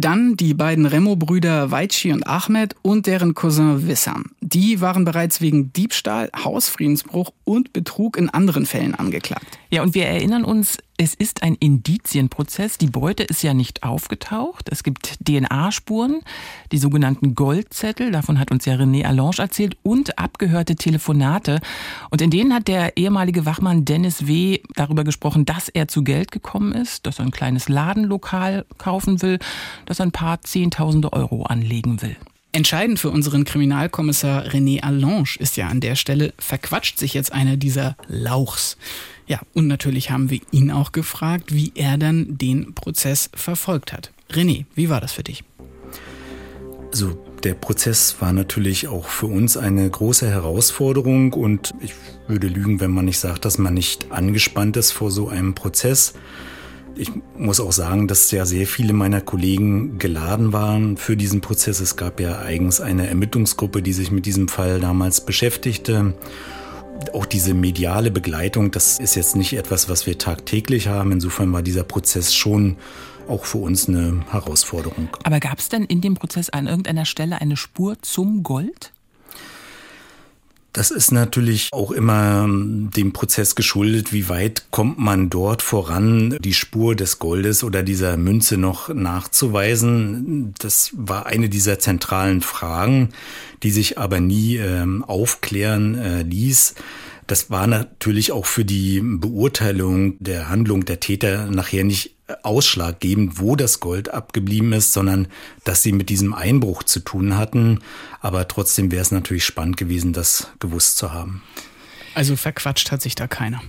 Dann 0.00 0.36
die 0.36 0.54
beiden 0.54 0.86
Remo-Brüder 0.86 1.72
Weitschi 1.72 2.12
und 2.12 2.24
Ahmed 2.24 2.76
und 2.82 3.08
deren 3.08 3.34
Cousin 3.34 3.88
Wissam. 3.88 4.26
Die 4.40 4.80
waren 4.80 5.04
bereits 5.04 5.40
wegen 5.40 5.72
Diebstahl, 5.72 6.30
Hausfriedensbruch 6.36 7.32
und 7.42 7.72
Betrug 7.72 8.16
in 8.16 8.30
anderen 8.30 8.64
Fällen 8.64 8.94
angeklagt. 8.94 9.58
Ja, 9.70 9.82
und 9.82 9.94
wir 9.96 10.06
erinnern 10.06 10.44
uns, 10.44 10.78
es 11.00 11.14
ist 11.14 11.44
ein 11.44 11.54
Indizienprozess. 11.54 12.76
Die 12.76 12.88
Beute 12.88 13.22
ist 13.22 13.42
ja 13.42 13.54
nicht 13.54 13.84
aufgetaucht. 13.84 14.68
Es 14.68 14.82
gibt 14.82 15.16
DNA-Spuren, 15.24 16.22
die 16.72 16.78
sogenannten 16.78 17.36
Goldzettel, 17.36 18.10
davon 18.10 18.40
hat 18.40 18.50
uns 18.50 18.64
ja 18.64 18.74
René 18.74 19.04
Allange 19.04 19.38
erzählt, 19.38 19.76
und 19.84 20.18
abgehörte 20.18 20.74
Telefonate. 20.74 21.60
Und 22.10 22.20
in 22.20 22.30
denen 22.30 22.52
hat 22.52 22.66
der 22.66 22.96
ehemalige 22.96 23.46
Wachmann 23.46 23.84
Dennis 23.84 24.26
W. 24.26 24.60
darüber 24.74 25.04
gesprochen, 25.04 25.46
dass 25.46 25.68
er 25.68 25.86
zu 25.86 26.02
Geld 26.02 26.32
gekommen 26.32 26.72
ist, 26.72 27.06
dass 27.06 27.20
er 27.20 27.26
ein 27.26 27.30
kleines 27.30 27.68
Ladenlokal 27.68 28.66
kaufen 28.76 29.22
will, 29.22 29.38
dass 29.86 30.00
er 30.00 30.06
ein 30.06 30.12
paar 30.12 30.42
Zehntausende 30.42 31.12
Euro 31.12 31.44
anlegen 31.44 32.02
will. 32.02 32.16
Entscheidend 32.52 32.98
für 32.98 33.10
unseren 33.10 33.44
Kriminalkommissar 33.44 34.46
René 34.46 34.82
Allange 34.82 35.36
ist 35.38 35.56
ja 35.56 35.68
an 35.68 35.80
der 35.80 35.96
Stelle, 35.96 36.32
verquatscht 36.38 36.98
sich 36.98 37.14
jetzt 37.14 37.32
einer 37.32 37.56
dieser 37.56 37.96
Lauchs. 38.08 38.78
Ja, 39.26 39.40
und 39.52 39.66
natürlich 39.66 40.10
haben 40.10 40.30
wir 40.30 40.40
ihn 40.50 40.70
auch 40.70 40.92
gefragt, 40.92 41.54
wie 41.54 41.72
er 41.74 41.98
dann 41.98 42.38
den 42.38 42.72
Prozess 42.74 43.28
verfolgt 43.34 43.92
hat. 43.92 44.12
René, 44.30 44.64
wie 44.74 44.88
war 44.88 45.00
das 45.00 45.12
für 45.12 45.22
dich? 45.22 45.44
Also 46.90 47.22
der 47.44 47.54
Prozess 47.54 48.16
war 48.20 48.32
natürlich 48.32 48.88
auch 48.88 49.06
für 49.06 49.26
uns 49.26 49.58
eine 49.58 49.88
große 49.88 50.28
Herausforderung 50.28 51.34
und 51.34 51.74
ich 51.80 51.92
würde 52.26 52.48
lügen, 52.48 52.80
wenn 52.80 52.90
man 52.90 53.04
nicht 53.04 53.18
sagt, 53.18 53.44
dass 53.44 53.58
man 53.58 53.74
nicht 53.74 54.10
angespannt 54.10 54.76
ist 54.78 54.92
vor 54.92 55.10
so 55.10 55.28
einem 55.28 55.54
Prozess. 55.54 56.14
Ich 56.98 57.12
muss 57.36 57.60
auch 57.60 57.70
sagen, 57.70 58.08
dass 58.08 58.32
ja 58.32 58.44
sehr 58.44 58.66
viele 58.66 58.92
meiner 58.92 59.20
Kollegen 59.20 60.00
geladen 60.00 60.52
waren 60.52 60.96
für 60.96 61.16
diesen 61.16 61.40
Prozess. 61.40 61.78
Es 61.78 61.96
gab 61.96 62.18
ja 62.18 62.40
eigens 62.40 62.80
eine 62.80 63.06
Ermittlungsgruppe, 63.06 63.82
die 63.82 63.92
sich 63.92 64.10
mit 64.10 64.26
diesem 64.26 64.48
Fall 64.48 64.80
damals 64.80 65.24
beschäftigte. 65.24 66.14
Auch 67.12 67.24
diese 67.24 67.54
mediale 67.54 68.10
Begleitung, 68.10 68.72
das 68.72 68.98
ist 68.98 69.14
jetzt 69.14 69.36
nicht 69.36 69.52
etwas, 69.52 69.88
was 69.88 70.06
wir 70.06 70.18
tagtäglich 70.18 70.88
haben. 70.88 71.12
Insofern 71.12 71.52
war 71.52 71.62
dieser 71.62 71.84
Prozess 71.84 72.34
schon 72.34 72.76
auch 73.28 73.44
für 73.44 73.58
uns 73.58 73.88
eine 73.88 74.24
Herausforderung. 74.30 75.08
Aber 75.22 75.38
gab 75.38 75.60
es 75.60 75.68
denn 75.68 75.84
in 75.84 76.00
dem 76.00 76.14
Prozess 76.14 76.50
an 76.50 76.66
irgendeiner 76.66 77.04
Stelle 77.04 77.40
eine 77.40 77.56
Spur 77.56 77.96
zum 78.02 78.42
Gold? 78.42 78.92
Das 80.72 80.90
ist 80.90 81.12
natürlich 81.12 81.70
auch 81.72 81.90
immer 81.90 82.44
ähm, 82.44 82.90
dem 82.94 83.12
Prozess 83.12 83.54
geschuldet, 83.54 84.12
wie 84.12 84.28
weit 84.28 84.70
kommt 84.70 84.98
man 84.98 85.30
dort 85.30 85.62
voran, 85.62 86.36
die 86.40 86.52
Spur 86.52 86.94
des 86.94 87.18
Goldes 87.18 87.64
oder 87.64 87.82
dieser 87.82 88.16
Münze 88.16 88.58
noch 88.58 88.88
nachzuweisen. 88.88 90.54
Das 90.58 90.90
war 90.94 91.26
eine 91.26 91.48
dieser 91.48 91.78
zentralen 91.78 92.42
Fragen, 92.42 93.08
die 93.62 93.70
sich 93.70 93.98
aber 93.98 94.20
nie 94.20 94.56
ähm, 94.56 95.04
aufklären 95.04 95.96
äh, 95.96 96.22
ließ. 96.22 96.74
Das 97.28 97.50
war 97.50 97.66
natürlich 97.66 98.32
auch 98.32 98.46
für 98.46 98.64
die 98.64 99.02
Beurteilung 99.02 100.16
der 100.18 100.48
Handlung 100.48 100.86
der 100.86 100.98
Täter 100.98 101.50
nachher 101.50 101.84
nicht 101.84 102.16
ausschlaggebend, 102.42 103.38
wo 103.38 103.54
das 103.54 103.80
Gold 103.80 104.08
abgeblieben 104.08 104.72
ist, 104.72 104.94
sondern 104.94 105.28
dass 105.62 105.82
sie 105.82 105.92
mit 105.92 106.08
diesem 106.08 106.32
Einbruch 106.32 106.82
zu 106.82 107.00
tun 107.00 107.36
hatten. 107.36 107.80
Aber 108.20 108.48
trotzdem 108.48 108.90
wäre 108.90 109.02
es 109.02 109.10
natürlich 109.10 109.44
spannend 109.44 109.76
gewesen, 109.76 110.14
das 110.14 110.48
gewusst 110.58 110.96
zu 110.96 111.12
haben. 111.12 111.42
Also 112.14 112.34
verquatscht 112.34 112.90
hat 112.90 113.02
sich 113.02 113.14
da 113.14 113.26
keiner. 113.26 113.62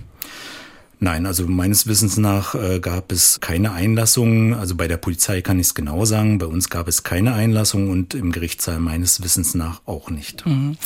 Nein, 1.02 1.24
also 1.24 1.46
meines 1.46 1.86
Wissens 1.86 2.18
nach 2.18 2.54
äh, 2.54 2.78
gab 2.78 3.10
es 3.10 3.40
keine 3.40 3.72
Einlassungen. 3.72 4.52
Also 4.52 4.74
bei 4.74 4.86
der 4.86 4.98
Polizei 4.98 5.40
kann 5.40 5.58
ich 5.58 5.68
es 5.68 5.74
genau 5.74 6.04
sagen. 6.04 6.36
Bei 6.36 6.44
uns 6.44 6.68
gab 6.68 6.88
es 6.88 7.02
keine 7.02 7.32
Einlassung 7.32 7.88
und 7.88 8.12
im 8.12 8.32
Gerichtssaal 8.32 8.80
meines 8.80 9.22
Wissens 9.22 9.54
nach 9.54 9.80
auch 9.86 10.10
nicht. 10.10 10.44
Mhm. 10.44 10.76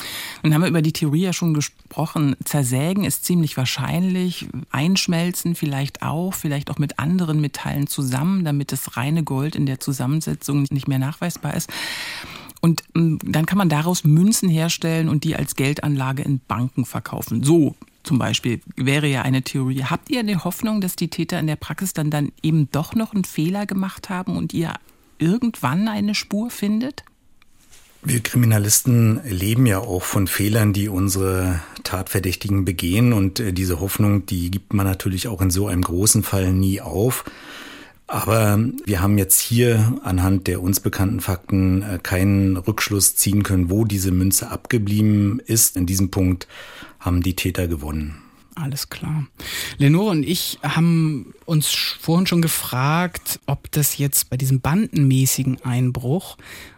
Nun 0.44 0.54
haben 0.54 0.60
wir 0.60 0.68
über 0.68 0.82
die 0.82 0.92
Theorie 0.92 1.22
ja 1.22 1.32
schon 1.32 1.52
gesprochen. 1.52 2.36
Zersägen 2.44 3.02
ist 3.02 3.24
ziemlich 3.24 3.56
wahrscheinlich. 3.56 4.46
Einschmelzen 4.70 5.56
vielleicht 5.56 6.02
auch, 6.02 6.32
vielleicht 6.32 6.70
auch 6.70 6.78
mit 6.78 7.00
anderen 7.00 7.40
Metallen 7.40 7.88
zusammen, 7.88 8.44
damit 8.44 8.70
das 8.70 8.96
reine 8.96 9.24
Gold 9.24 9.56
in 9.56 9.66
der 9.66 9.80
Zusammensetzung 9.80 10.64
nicht 10.70 10.86
mehr 10.86 11.00
nachweisbar 11.00 11.54
ist. 11.54 11.68
Und 12.60 12.84
ähm, 12.94 13.18
dann 13.24 13.46
kann 13.46 13.58
man 13.58 13.68
daraus 13.68 14.04
Münzen 14.04 14.48
herstellen 14.48 15.08
und 15.08 15.24
die 15.24 15.34
als 15.34 15.56
Geldanlage 15.56 16.22
in 16.22 16.38
Banken 16.46 16.84
verkaufen. 16.84 17.42
So 17.42 17.74
zum 18.04 18.18
Beispiel 18.18 18.60
wäre 18.76 19.06
ja 19.06 19.22
eine 19.22 19.42
Theorie. 19.42 19.84
Habt 19.84 20.10
ihr 20.10 20.20
eine 20.20 20.44
Hoffnung, 20.44 20.80
dass 20.80 20.96
die 20.96 21.08
Täter 21.08 21.38
in 21.40 21.46
der 21.46 21.56
Praxis 21.56 21.92
dann, 21.92 22.10
dann 22.10 22.32
eben 22.42 22.70
doch 22.70 22.94
noch 22.94 23.14
einen 23.14 23.24
Fehler 23.24 23.66
gemacht 23.66 24.10
haben 24.10 24.36
und 24.36 24.54
ihr 24.54 24.74
irgendwann 25.18 25.88
eine 25.88 26.14
Spur 26.14 26.50
findet? 26.50 27.04
Wir 28.06 28.20
Kriminalisten 28.20 29.22
leben 29.24 29.64
ja 29.64 29.78
auch 29.78 30.02
von 30.02 30.26
Fehlern, 30.26 30.74
die 30.74 30.88
unsere 30.90 31.62
Tatverdächtigen 31.84 32.66
begehen. 32.66 33.14
Und 33.14 33.40
äh, 33.40 33.54
diese 33.54 33.80
Hoffnung, 33.80 34.26
die 34.26 34.50
gibt 34.50 34.74
man 34.74 34.86
natürlich 34.86 35.26
auch 35.26 35.40
in 35.40 35.50
so 35.50 35.68
einem 35.68 35.80
großen 35.80 36.22
Fall 36.22 36.52
nie 36.52 36.82
auf. 36.82 37.24
Aber 38.06 38.58
wir 38.84 39.00
haben 39.00 39.16
jetzt 39.16 39.40
hier 39.40 39.98
anhand 40.02 40.46
der 40.46 40.62
uns 40.62 40.80
bekannten 40.80 41.20
Fakten 41.20 41.82
äh, 41.82 41.98
keinen 42.02 42.58
Rückschluss 42.58 43.16
ziehen 43.16 43.42
können, 43.42 43.70
wo 43.70 43.86
diese 43.86 44.12
Münze 44.12 44.50
abgeblieben 44.50 45.40
ist. 45.40 45.76
In 45.76 45.86
diesem 45.86 46.10
Punkt 46.10 46.46
haben 47.04 47.22
die 47.22 47.36
Täter 47.36 47.68
gewonnen. 47.68 48.16
Alles 48.54 48.88
klar. 48.88 49.26
Lenore 49.78 50.10
und 50.10 50.22
ich 50.22 50.58
haben 50.62 51.34
uns 51.44 51.68
vorhin 51.68 52.26
schon 52.26 52.40
gefragt, 52.42 53.40
ob 53.46 53.70
das 53.72 53.98
jetzt 53.98 54.30
bei 54.30 54.36
diesem 54.36 54.60
bandenmäßigen 54.60 55.62
Einbruch, 55.64 56.36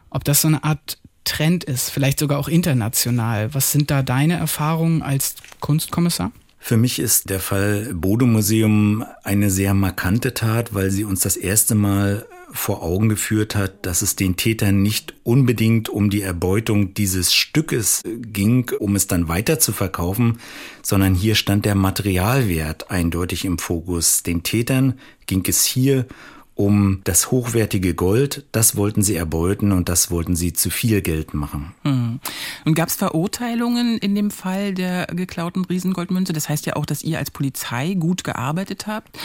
ob 0.08 0.24
das 0.24 0.40
so 0.40 0.48
eine 0.48 0.64
Art 0.64 0.98
Trend 1.24 1.64
ist, 1.64 1.90
vielleicht 1.90 2.18
sogar 2.18 2.38
auch 2.38 2.48
international. 2.48 3.52
Was 3.52 3.72
sind 3.72 3.90
da 3.90 4.02
deine 4.02 4.36
Erfahrungen 4.36 5.02
als 5.02 5.34
Kunstkommissar? 5.60 6.32
Für 6.58 6.76
mich 6.76 6.98
ist 6.98 7.30
der 7.30 7.40
Fall 7.40 7.92
Bodemuseum 7.94 9.04
eine 9.22 9.50
sehr 9.50 9.74
markante 9.74 10.34
Tat, 10.34 10.72
weil 10.72 10.90
sie 10.90 11.04
uns 11.04 11.20
das 11.20 11.36
erste 11.36 11.74
Mal 11.74 12.26
vor 12.56 12.82
Augen 12.82 13.08
geführt 13.08 13.54
hat, 13.54 13.86
dass 13.86 14.02
es 14.02 14.16
den 14.16 14.36
Tätern 14.36 14.82
nicht 14.82 15.14
unbedingt 15.22 15.88
um 15.88 16.10
die 16.10 16.22
Erbeutung 16.22 16.94
dieses 16.94 17.34
Stückes 17.34 18.02
ging, 18.04 18.70
um 18.78 18.96
es 18.96 19.06
dann 19.06 19.28
weiter 19.28 19.58
zu 19.58 19.72
verkaufen, 19.72 20.38
sondern 20.82 21.14
hier 21.14 21.34
stand 21.34 21.64
der 21.64 21.74
Materialwert 21.74 22.90
eindeutig 22.90 23.44
im 23.44 23.58
Fokus. 23.58 24.22
Den 24.22 24.42
Tätern 24.42 24.98
ging 25.26 25.44
es 25.46 25.64
hier 25.64 26.06
um 26.56 27.02
das 27.04 27.30
hochwertige 27.30 27.94
Gold. 27.94 28.46
Das 28.50 28.76
wollten 28.76 29.02
sie 29.02 29.14
erbeuten 29.14 29.72
und 29.72 29.90
das 29.90 30.10
wollten 30.10 30.34
sie 30.34 30.54
zu 30.54 30.70
viel 30.70 31.02
Geld 31.02 31.34
machen. 31.34 31.74
Hm. 31.82 32.18
Und 32.64 32.74
gab 32.74 32.88
es 32.88 32.96
Verurteilungen 32.96 33.98
in 33.98 34.14
dem 34.14 34.30
Fall 34.30 34.72
der 34.72 35.06
geklauten 35.08 35.66
Riesengoldmünze? 35.66 36.32
Das 36.32 36.48
heißt 36.48 36.64
ja 36.64 36.76
auch, 36.76 36.86
dass 36.86 37.02
ihr 37.02 37.18
als 37.18 37.30
Polizei 37.30 37.94
gut 37.94 38.24
gearbeitet 38.24 38.86
habt. 38.86 39.18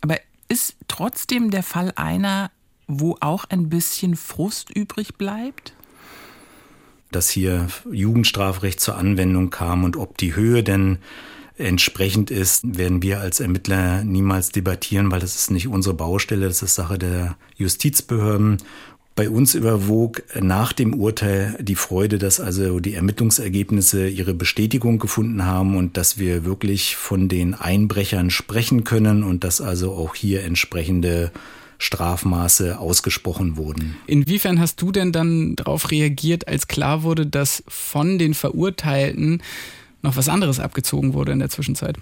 Aber 0.00 0.16
ist 0.48 0.76
trotzdem 0.86 1.50
der 1.50 1.64
Fall 1.64 1.92
einer, 1.96 2.52
wo 2.86 3.16
auch 3.20 3.44
ein 3.48 3.68
bisschen 3.68 4.16
Frust 4.16 4.70
übrig 4.70 5.16
bleibt? 5.16 5.72
Dass 7.10 7.30
hier 7.30 7.68
Jugendstrafrecht 7.90 8.80
zur 8.80 8.96
Anwendung 8.96 9.50
kam 9.50 9.84
und 9.84 9.96
ob 9.96 10.18
die 10.18 10.34
Höhe 10.34 10.62
denn 10.62 10.98
entsprechend 11.58 12.30
ist, 12.30 12.76
werden 12.76 13.02
wir 13.02 13.20
als 13.20 13.40
Ermittler 13.40 14.04
niemals 14.04 14.50
debattieren, 14.50 15.10
weil 15.10 15.20
das 15.20 15.36
ist 15.36 15.50
nicht 15.50 15.68
unsere 15.68 15.94
Baustelle, 15.94 16.46
das 16.48 16.62
ist 16.62 16.74
Sache 16.74 16.98
der 16.98 17.36
Justizbehörden. 17.56 18.58
Bei 19.14 19.30
uns 19.30 19.54
überwog 19.54 20.22
nach 20.38 20.74
dem 20.74 20.92
Urteil 20.92 21.56
die 21.62 21.74
Freude, 21.74 22.18
dass 22.18 22.38
also 22.38 22.80
die 22.80 22.92
Ermittlungsergebnisse 22.92 24.08
ihre 24.08 24.34
Bestätigung 24.34 24.98
gefunden 24.98 25.46
haben 25.46 25.78
und 25.78 25.96
dass 25.96 26.18
wir 26.18 26.44
wirklich 26.44 26.96
von 26.96 27.28
den 27.28 27.54
Einbrechern 27.54 28.28
sprechen 28.28 28.84
können 28.84 29.22
und 29.22 29.42
dass 29.42 29.62
also 29.62 29.92
auch 29.94 30.14
hier 30.14 30.44
entsprechende 30.44 31.32
Strafmaße 31.78 32.78
ausgesprochen 32.78 33.56
wurden. 33.56 33.96
Inwiefern 34.06 34.60
hast 34.60 34.80
du 34.80 34.92
denn 34.92 35.12
dann 35.12 35.56
darauf 35.56 35.90
reagiert, 35.90 36.48
als 36.48 36.68
klar 36.68 37.02
wurde, 37.02 37.26
dass 37.26 37.62
von 37.68 38.18
den 38.18 38.34
Verurteilten 38.34 39.42
noch 40.02 40.16
was 40.16 40.28
anderes 40.28 40.60
abgezogen 40.60 41.14
wurde 41.14 41.32
in 41.32 41.38
der 41.38 41.50
Zwischenzeit? 41.50 41.98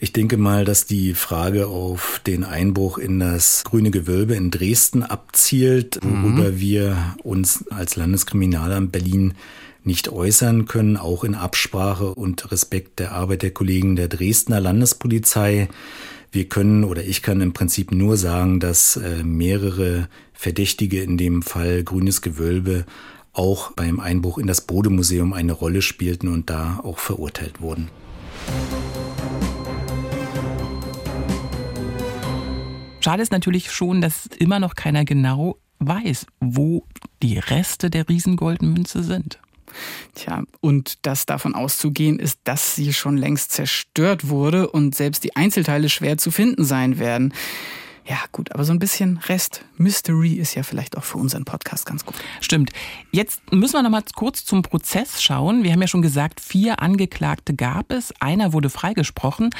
Ich 0.00 0.12
denke 0.12 0.36
mal, 0.36 0.66
dass 0.66 0.84
die 0.84 1.14
Frage 1.14 1.66
auf 1.68 2.20
den 2.26 2.44
Einbruch 2.44 2.98
in 2.98 3.20
das 3.20 3.64
grüne 3.64 3.90
Gewölbe 3.90 4.34
in 4.34 4.50
Dresden 4.50 5.02
abzielt, 5.02 5.98
worüber 6.02 6.50
mhm. 6.50 6.60
wir 6.60 7.16
uns 7.22 7.64
als 7.68 7.96
Landeskriminalamt 7.96 8.92
Berlin 8.92 9.32
nicht 9.86 10.08
äußern 10.08 10.66
können, 10.66 10.96
auch 10.96 11.24
in 11.24 11.34
Absprache 11.34 12.14
und 12.14 12.50
Respekt 12.50 12.98
der 12.98 13.12
Arbeit 13.12 13.42
der 13.42 13.52
Kollegen 13.52 13.96
der 13.96 14.08
Dresdner 14.08 14.60
Landespolizei. 14.60 15.68
Wir 16.32 16.48
können 16.48 16.84
oder 16.84 17.04
ich 17.04 17.22
kann 17.22 17.40
im 17.40 17.52
Prinzip 17.52 17.92
nur 17.92 18.16
sagen, 18.16 18.60
dass 18.60 18.96
äh, 18.96 19.22
mehrere 19.22 20.08
Verdächtige 20.32 21.02
in 21.02 21.16
dem 21.16 21.42
Fall 21.42 21.84
Grünes 21.84 22.22
Gewölbe 22.22 22.84
auch 23.32 23.72
beim 23.72 24.00
Einbruch 24.00 24.38
in 24.38 24.46
das 24.46 24.62
Bodemuseum 24.62 25.32
eine 25.32 25.52
Rolle 25.52 25.82
spielten 25.82 26.28
und 26.28 26.50
da 26.50 26.80
auch 26.82 26.98
verurteilt 26.98 27.60
wurden. 27.60 27.90
Schade 33.00 33.22
ist 33.22 33.32
natürlich 33.32 33.70
schon, 33.70 34.00
dass 34.00 34.26
immer 34.38 34.60
noch 34.60 34.76
keiner 34.76 35.04
genau 35.04 35.58
weiß, 35.78 36.26
wo 36.40 36.84
die 37.22 37.38
Reste 37.38 37.90
der 37.90 38.08
Riesengoldmünze 38.08 39.02
sind. 39.02 39.38
Tja, 40.14 40.44
und 40.60 40.98
das 41.02 41.26
davon 41.26 41.54
auszugehen 41.54 42.18
ist, 42.18 42.38
dass 42.44 42.74
sie 42.74 42.92
schon 42.92 43.16
längst 43.16 43.52
zerstört 43.52 44.28
wurde 44.28 44.70
und 44.70 44.94
selbst 44.94 45.24
die 45.24 45.36
Einzelteile 45.36 45.88
schwer 45.88 46.18
zu 46.18 46.30
finden 46.30 46.64
sein 46.64 46.98
werden. 46.98 47.32
Ja, 48.06 48.18
gut, 48.32 48.52
aber 48.52 48.64
so 48.64 48.72
ein 48.72 48.78
bisschen 48.78 49.16
Rest 49.28 49.64
Mystery 49.78 50.34
ist 50.34 50.54
ja 50.54 50.62
vielleicht 50.62 50.98
auch 50.98 51.04
für 51.04 51.16
unseren 51.16 51.46
Podcast 51.46 51.86
ganz 51.86 52.04
gut. 52.04 52.14
Stimmt. 52.40 52.70
Jetzt 53.12 53.40
müssen 53.50 53.74
wir 53.74 53.82
noch 53.82 53.90
mal 53.90 54.02
kurz 54.14 54.44
zum 54.44 54.60
Prozess 54.60 55.22
schauen. 55.22 55.64
Wir 55.64 55.72
haben 55.72 55.80
ja 55.80 55.88
schon 55.88 56.02
gesagt, 56.02 56.40
vier 56.40 56.82
Angeklagte 56.82 57.54
gab 57.54 57.90
es. 57.90 58.12
Einer 58.20 58.52
wurde 58.52 58.68
freigesprochen. 58.68 59.50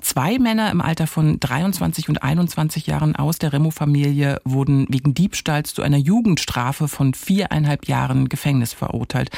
Zwei 0.00 0.38
Männer 0.38 0.70
im 0.70 0.80
Alter 0.80 1.06
von 1.06 1.40
23 1.40 2.08
und 2.08 2.22
21 2.22 2.86
Jahren 2.86 3.16
aus 3.16 3.38
der 3.38 3.52
Remo-Familie 3.52 4.40
wurden 4.44 4.86
wegen 4.88 5.12
Diebstahls 5.12 5.74
zu 5.74 5.82
einer 5.82 5.98
Jugendstrafe 5.98 6.88
von 6.88 7.12
viereinhalb 7.12 7.86
Jahren 7.86 8.30
Gefängnis 8.30 8.72
verurteilt. 8.72 9.30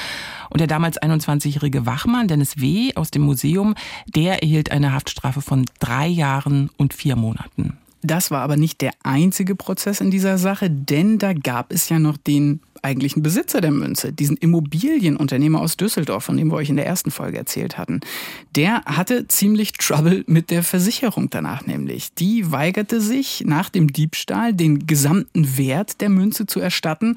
Und 0.51 0.61
der 0.61 0.69
damals 0.69 1.03
21-jährige 1.03 1.85
Wachmann, 1.85 2.29
Dennis 2.29 2.61
W. 2.61 2.95
aus 2.95 3.11
dem 3.11 3.23
Museum, 3.23 3.75
der 4.07 4.41
erhielt 4.41 4.71
eine 4.71 4.93
Haftstrafe 4.93 5.43
von 5.43 5.65
drei 5.81 6.07
Jahren 6.07 6.71
und 6.77 6.95
vier 6.95 7.17
Monaten. 7.17 7.79
Das 8.03 8.31
war 8.33 8.43
aber 8.43 8.57
nicht 8.57 8.81
der 8.81 8.93
einzige 9.05 9.55
Prozess 9.55 10.01
in 10.01 10.11
dieser 10.11 10.37
Sache, 10.37 10.69
denn 10.69 11.19
da 11.19 11.33
gab 11.33 11.73
es 11.73 11.89
ja 11.89 12.01
noch 12.01 12.17
den 12.17 12.61
eigentlichen 12.83 13.23
Besitzer 13.23 13.61
der 13.61 13.71
Münze, 13.71 14.13
diesen 14.13 14.37
Immobilienunternehmer 14.37 15.61
aus 15.61 15.77
Düsseldorf, 15.77 16.25
von 16.25 16.37
dem 16.37 16.49
wir 16.49 16.57
euch 16.57 16.69
in 16.69 16.77
der 16.77 16.87
ersten 16.87 17.13
Folge 17.13 17.39
erzählt 17.39 17.79
hatten. 17.79 18.01
Der 18.57 18.83
hatte 18.85 19.29
ziemlich 19.29 19.73
Trouble 19.75 20.25
mit 20.27 20.51
der 20.51 20.65
Versicherung 20.65 21.31
danach 21.31 21.65
nämlich. 21.65 22.13
Die 22.15 22.51
weigerte 22.51 23.01
sich 23.01 23.45
nach 23.47 23.69
dem 23.69 23.93
Diebstahl 23.93 24.53
den 24.53 24.87
gesamten 24.87 25.57
Wert 25.57 26.01
der 26.01 26.09
Münze 26.09 26.47
zu 26.47 26.59
erstatten. 26.59 27.17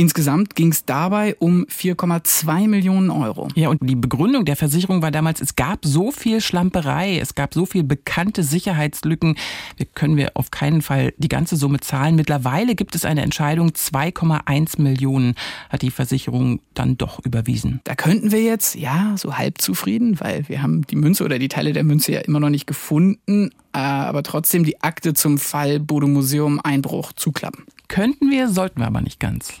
Insgesamt 0.00 0.56
ging 0.56 0.72
es 0.72 0.86
dabei 0.86 1.36
um 1.40 1.66
4,2 1.66 2.68
Millionen 2.68 3.10
Euro. 3.10 3.48
Ja, 3.54 3.68
und 3.68 3.80
die 3.82 3.96
Begründung 3.96 4.46
der 4.46 4.56
Versicherung 4.56 5.02
war 5.02 5.10
damals, 5.10 5.42
es 5.42 5.56
gab 5.56 5.84
so 5.84 6.10
viel 6.10 6.40
Schlamperei, 6.40 7.18
es 7.18 7.34
gab 7.34 7.52
so 7.52 7.66
viel 7.66 7.84
bekannte 7.84 8.42
Sicherheitslücken, 8.42 9.36
wir 9.76 9.84
können 9.84 10.16
wir 10.16 10.30
auf 10.32 10.50
keinen 10.50 10.80
Fall 10.80 11.12
die 11.18 11.28
ganze 11.28 11.56
Summe 11.56 11.80
zahlen. 11.80 12.16
Mittlerweile 12.16 12.76
gibt 12.76 12.94
es 12.94 13.04
eine 13.04 13.20
Entscheidung, 13.20 13.72
2,1 13.72 14.80
Millionen 14.80 15.34
hat 15.68 15.82
die 15.82 15.90
Versicherung 15.90 16.60
dann 16.72 16.96
doch 16.96 17.22
überwiesen. 17.22 17.82
Da 17.84 17.94
könnten 17.94 18.32
wir 18.32 18.42
jetzt, 18.42 18.76
ja, 18.76 19.14
so 19.18 19.36
halb 19.36 19.60
zufrieden, 19.60 20.18
weil 20.18 20.48
wir 20.48 20.62
haben 20.62 20.80
die 20.86 20.96
Münze 20.96 21.26
oder 21.26 21.38
die 21.38 21.48
Teile 21.48 21.74
der 21.74 21.84
Münze 21.84 22.12
ja 22.12 22.20
immer 22.20 22.40
noch 22.40 22.48
nicht 22.48 22.66
gefunden, 22.66 23.50
äh, 23.74 23.78
aber 23.78 24.22
trotzdem 24.22 24.64
die 24.64 24.80
Akte 24.80 25.12
zum 25.12 25.36
Fall 25.36 25.78
Bodo 25.78 26.06
Museum 26.06 26.58
Einbruch 26.58 27.12
zuklappen. 27.12 27.66
Könnten 27.88 28.30
wir, 28.30 28.48
sollten 28.48 28.80
wir 28.80 28.86
aber 28.86 29.02
nicht 29.02 29.20
ganz. 29.20 29.60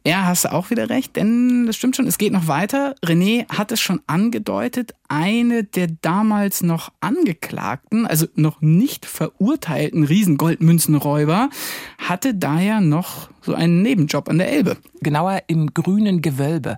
Ja, 0.03 0.25
hast 0.25 0.45
du 0.45 0.51
auch 0.51 0.71
wieder 0.71 0.89
recht, 0.89 1.15
denn 1.15 1.67
das 1.67 1.75
stimmt 1.75 1.95
schon, 1.95 2.07
es 2.07 2.17
geht 2.17 2.33
noch 2.33 2.47
weiter. 2.47 2.95
René 3.05 3.47
hat 3.55 3.71
es 3.71 3.79
schon 3.79 4.01
angedeutet, 4.07 4.95
eine 5.09 5.63
der 5.63 5.87
damals 6.01 6.63
noch 6.63 6.91
Angeklagten, 7.01 8.07
also 8.07 8.25
noch 8.35 8.61
nicht 8.61 9.05
verurteilten 9.05 10.03
Riesengoldmünzenräuber, 10.03 11.49
hatte 11.99 12.33
daher 12.33 12.81
noch 12.81 13.29
so 13.41 13.53
einen 13.53 13.81
Nebenjob 13.81 14.29
an 14.29 14.37
der 14.37 14.51
Elbe. 14.51 14.77
Genauer 15.01 15.41
im 15.47 15.73
grünen 15.73 16.21
Gewölbe. 16.21 16.77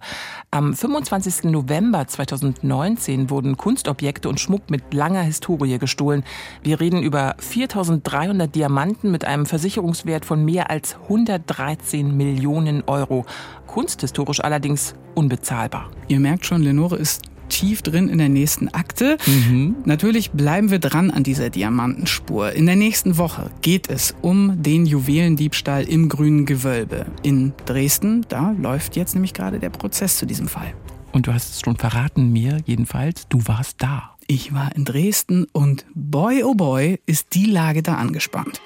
Am 0.50 0.74
25. 0.74 1.44
November 1.52 2.08
2019 2.08 3.30
wurden 3.30 3.58
Kunstobjekte 3.58 4.30
und 4.30 4.40
Schmuck 4.40 4.70
mit 4.70 4.94
langer 4.94 5.24
Historie 5.24 5.78
gestohlen. 5.78 6.24
Wir 6.64 6.80
reden 6.80 7.04
über 7.04 7.36
4300 7.38 8.56
Diamanten 8.56 9.12
mit 9.12 9.26
einem 9.26 9.46
Versicherungswert 9.46 10.26
von 10.26 10.44
mehr 10.44 10.70
als 10.70 10.96
113 11.04 12.16
Millionen 12.16 12.82
Euro. 13.14 13.26
Kunsthistorisch 13.68 14.44
allerdings 14.44 14.96
unbezahlbar. 15.16 15.90
Ihr 16.08 16.20
merkt 16.20 16.46
schon, 16.46 16.62
Lenore 16.62 16.98
ist 16.98 17.24
tief 17.50 17.82
drin 17.82 18.10
in 18.10 18.18
der 18.18 18.30
nächsten 18.30 18.68
Akte. 18.70 19.18
Mhm. 19.28 19.76
Natürlich 19.86 20.32
bleiben 20.32 20.72
wir 20.72 20.80
dran 20.80 21.12
an 21.12 21.24
dieser 21.24 21.50
Diamantenspur. 21.50 22.52
In 22.52 22.66
der 22.66 22.76
nächsten 22.76 23.18
Woche 23.18 23.52
geht 23.62 23.90
es 23.90 24.16
um 24.22 24.62
den 24.62 24.86
Juwelendiebstahl 24.86 25.84
im 25.84 26.10
grünen 26.10 26.46
Gewölbe 26.46 27.06
in 27.22 27.54
Dresden. 27.66 28.26
Da 28.30 28.56
läuft 28.58 28.96
jetzt 28.96 29.14
nämlich 29.14 29.34
gerade 29.34 29.60
der 29.60 29.70
Prozess 29.70 30.18
zu 30.18 30.26
diesem 30.26 30.48
Fall. 30.48 30.74
Und 31.12 31.28
du 31.28 31.34
hast 31.34 31.52
es 31.52 31.62
schon 31.62 31.76
verraten 31.76 32.32
mir 32.32 32.58
jedenfalls, 32.66 33.28
du 33.28 33.40
warst 33.46 33.84
da. 33.84 34.16
Ich 34.26 34.54
war 34.54 34.76
in 34.76 34.86
Dresden 34.86 35.46
und 35.52 35.86
boy 35.94 36.44
oh 36.44 36.56
boy 36.56 37.00
ist 37.06 37.36
die 37.36 37.46
Lage 37.46 37.84
da 37.84 37.96
angespannt. 37.96 38.62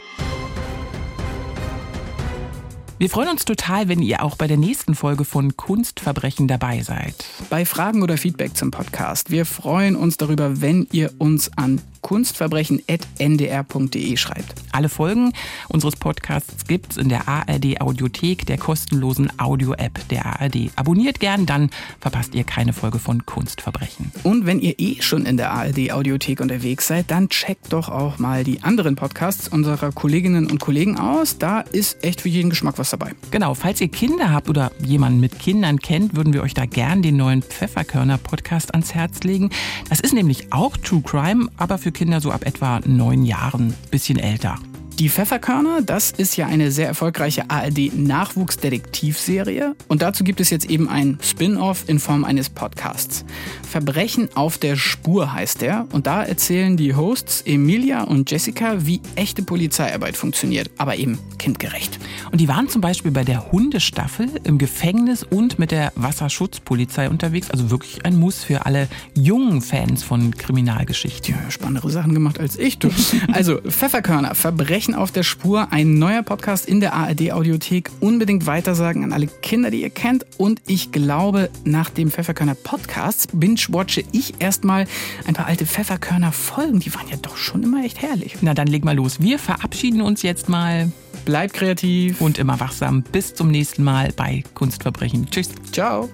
Wir 2.99 3.11
freuen 3.11 3.29
uns 3.29 3.45
total, 3.45 3.89
wenn 3.89 4.01
ihr 4.01 4.23
auch 4.23 4.37
bei 4.37 4.47
der 4.47 4.57
nächsten 4.57 4.95
Folge 4.95 5.23
von 5.23 5.55
Kunstverbrechen 5.55 6.47
dabei 6.47 6.81
seid. 6.81 7.13
Bei 7.47 7.63
Fragen 7.63 8.01
oder 8.01 8.17
Feedback 8.17 8.57
zum 8.57 8.71
Podcast. 8.71 9.29
Wir 9.29 9.45
freuen 9.45 9.95
uns 9.95 10.17
darüber, 10.17 10.61
wenn 10.61 10.87
ihr 10.91 11.11
uns 11.19 11.51
an 11.55 11.79
kunstverbrechen.ndr.de 12.01 14.17
schreibt. 14.17 14.55
Alle 14.71 14.89
Folgen 14.89 15.33
unseres 15.67 15.97
Podcasts 15.97 16.65
gibt 16.65 16.91
es 16.91 16.97
in 16.97 17.09
der 17.09 17.27
ARD 17.27 17.81
Audiothek, 17.81 18.45
der 18.45 18.57
kostenlosen 18.57 19.29
Audio-App 19.37 20.07
der 20.07 20.25
ARD. 20.25 20.71
Abonniert 20.75 21.19
gern, 21.19 21.45
dann 21.45 21.69
verpasst 21.99 22.33
ihr 22.33 22.45
keine 22.45 22.71
Folge 22.71 22.99
von 22.99 23.25
Kunstverbrechen. 23.25 24.13
Und 24.23 24.45
wenn 24.45 24.59
ihr 24.59 24.79
eh 24.79 25.01
schon 25.01 25.25
in 25.25 25.35
der 25.35 25.51
ARD 25.51 25.91
Audiothek 25.91 26.39
unterwegs 26.39 26.87
seid, 26.87 27.11
dann 27.11 27.27
checkt 27.29 27.73
doch 27.73 27.89
auch 27.89 28.19
mal 28.19 28.45
die 28.45 28.63
anderen 28.63 28.95
Podcasts 28.95 29.49
unserer 29.49 29.91
Kolleginnen 29.91 30.49
und 30.49 30.59
Kollegen 30.59 30.97
aus. 30.97 31.37
Da 31.37 31.59
ist 31.59 32.01
echt 32.03 32.21
für 32.21 32.29
jeden 32.29 32.49
Geschmack 32.49 32.75
was 32.77 32.86
dabei. 32.89 33.13
Genau, 33.31 33.53
falls 33.53 33.81
ihr 33.81 33.89
Kinder 33.89 34.31
habt 34.31 34.49
oder 34.49 34.71
jemanden 34.79 35.19
mit 35.19 35.39
Kindern 35.39 35.79
kennt, 35.79 36.15
würden 36.15 36.33
wir 36.33 36.43
euch 36.43 36.53
da 36.53 36.65
gern 36.65 37.01
den 37.01 37.17
neuen 37.17 37.41
Pfefferkörner 37.41 38.17
Podcast 38.17 38.73
ans 38.73 38.93
Herz 38.93 39.23
legen. 39.23 39.49
Das 39.89 39.99
ist 39.99 40.13
nämlich 40.13 40.51
auch 40.51 40.77
True 40.77 41.01
Crime, 41.01 41.49
aber 41.57 41.77
für 41.77 41.91
Kinder 41.91 42.21
so 42.21 42.31
ab 42.31 42.45
etwa 42.45 42.79
neun 42.85 43.23
Jahren, 43.23 43.73
bisschen 43.91 44.19
älter. 44.19 44.57
Die 44.99 45.09
Pfefferkörner, 45.09 45.81
das 45.83 46.09
ist 46.09 46.37
ja 46.37 46.47
eine 46.47 46.71
sehr 46.71 46.87
erfolgreiche 46.87 47.51
ARD-Nachwuchsdetektivserie 47.51 49.75
und 49.87 50.01
dazu 50.01 50.23
gibt 50.23 50.39
es 50.39 50.49
jetzt 50.49 50.71
eben 50.71 50.89
ein 50.89 51.19
Spin-off 51.21 51.83
in 51.87 51.99
Form 51.99 52.25
eines 52.25 52.49
Podcasts. 52.49 53.23
Verbrechen 53.69 54.29
auf 54.33 54.57
der 54.57 54.75
Spur 54.75 55.33
heißt 55.33 55.61
der 55.61 55.85
und 55.91 56.07
da 56.07 56.23
erzählen 56.23 56.77
die 56.77 56.95
Hosts 56.95 57.43
Emilia 57.45 58.05
und 58.05 58.31
Jessica, 58.31 58.87
wie 58.87 58.99
echte 59.13 59.43
Polizeiarbeit 59.43 60.17
funktioniert, 60.17 60.71
aber 60.79 60.95
eben 60.95 61.19
kindgerecht. 61.37 61.99
Und 62.31 62.41
die 62.41 62.47
waren 62.47 62.67
zum 62.67 62.81
Beispiel 62.81 63.11
bei 63.11 63.23
der 63.23 63.51
Hundestaffel 63.51 64.31
im 64.45 64.57
Gefängnis 64.57 65.21
und 65.21 65.59
mit 65.59 65.69
der 65.69 65.91
Wasserschutzpolizei 65.93 67.07
unterwegs, 67.07 67.51
also 67.51 67.69
wirklich 67.69 68.03
ein 68.03 68.17
Muss 68.17 68.43
für 68.43 68.65
alle 68.65 68.87
jungen 69.13 69.61
Fans 69.61 70.01
von 70.01 70.35
Kriminalgeschichte. 70.35 71.33
Ja, 71.33 71.51
spannendere 71.51 71.91
Sachen 71.91 72.15
gemacht 72.15 72.39
als 72.39 72.57
ich, 72.57 72.79
du. 72.79 72.89
Also 73.31 73.61
Pfefferkörner, 73.61 74.33
Verbrechen 74.33 74.86
Verbrechen 74.87 74.95
auf 74.95 75.11
der 75.11 75.23
Spur, 75.23 75.71
ein 75.71 75.99
neuer 75.99 76.23
Podcast 76.23 76.65
in 76.65 76.79
der 76.79 76.93
ARD 76.93 77.31
Audiothek. 77.31 77.89
Unbedingt 77.99 78.45
weitersagen 78.45 79.03
an 79.03 79.11
alle 79.11 79.27
Kinder, 79.27 79.69
die 79.69 79.81
ihr 79.81 79.89
kennt. 79.89 80.25
Und 80.37 80.61
ich 80.65 80.91
glaube, 80.91 81.49
nach 81.65 81.89
dem 81.89 82.09
Pfefferkörner 82.09 82.55
Podcast 82.55 83.29
binge-watche 83.33 84.03
ich 84.11 84.35
erstmal 84.39 84.85
ein 85.25 85.33
paar 85.33 85.47
alte 85.47 85.65
Pfefferkörner 85.65 86.31
Folgen. 86.31 86.79
Die 86.79 86.93
waren 86.93 87.07
ja 87.09 87.17
doch 87.17 87.35
schon 87.37 87.63
immer 87.63 87.83
echt 87.83 88.01
herrlich. 88.01 88.37
Na, 88.41 88.53
dann 88.53 88.67
leg 88.67 88.85
mal 88.85 88.95
los. 88.95 89.19
Wir 89.19 89.39
verabschieden 89.39 90.01
uns 90.01 90.21
jetzt 90.21 90.47
mal. 90.47 90.91
Bleibt 91.25 91.55
kreativ 91.55 92.21
und 92.21 92.37
immer 92.37 92.59
wachsam. 92.59 93.03
Bis 93.11 93.33
zum 93.33 93.49
nächsten 93.49 93.83
Mal 93.83 94.13
bei 94.15 94.43
Kunstverbrechen. 94.53 95.29
Tschüss. 95.29 95.49
Ciao. 95.71 96.09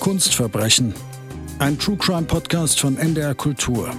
Kunstverbrechen. 0.00 0.94
Ein 1.60 1.78
True 1.78 1.96
Crime 1.96 2.24
Podcast 2.24 2.80
von 2.80 2.96
NDR 2.96 3.34
Kultur. 3.36 3.90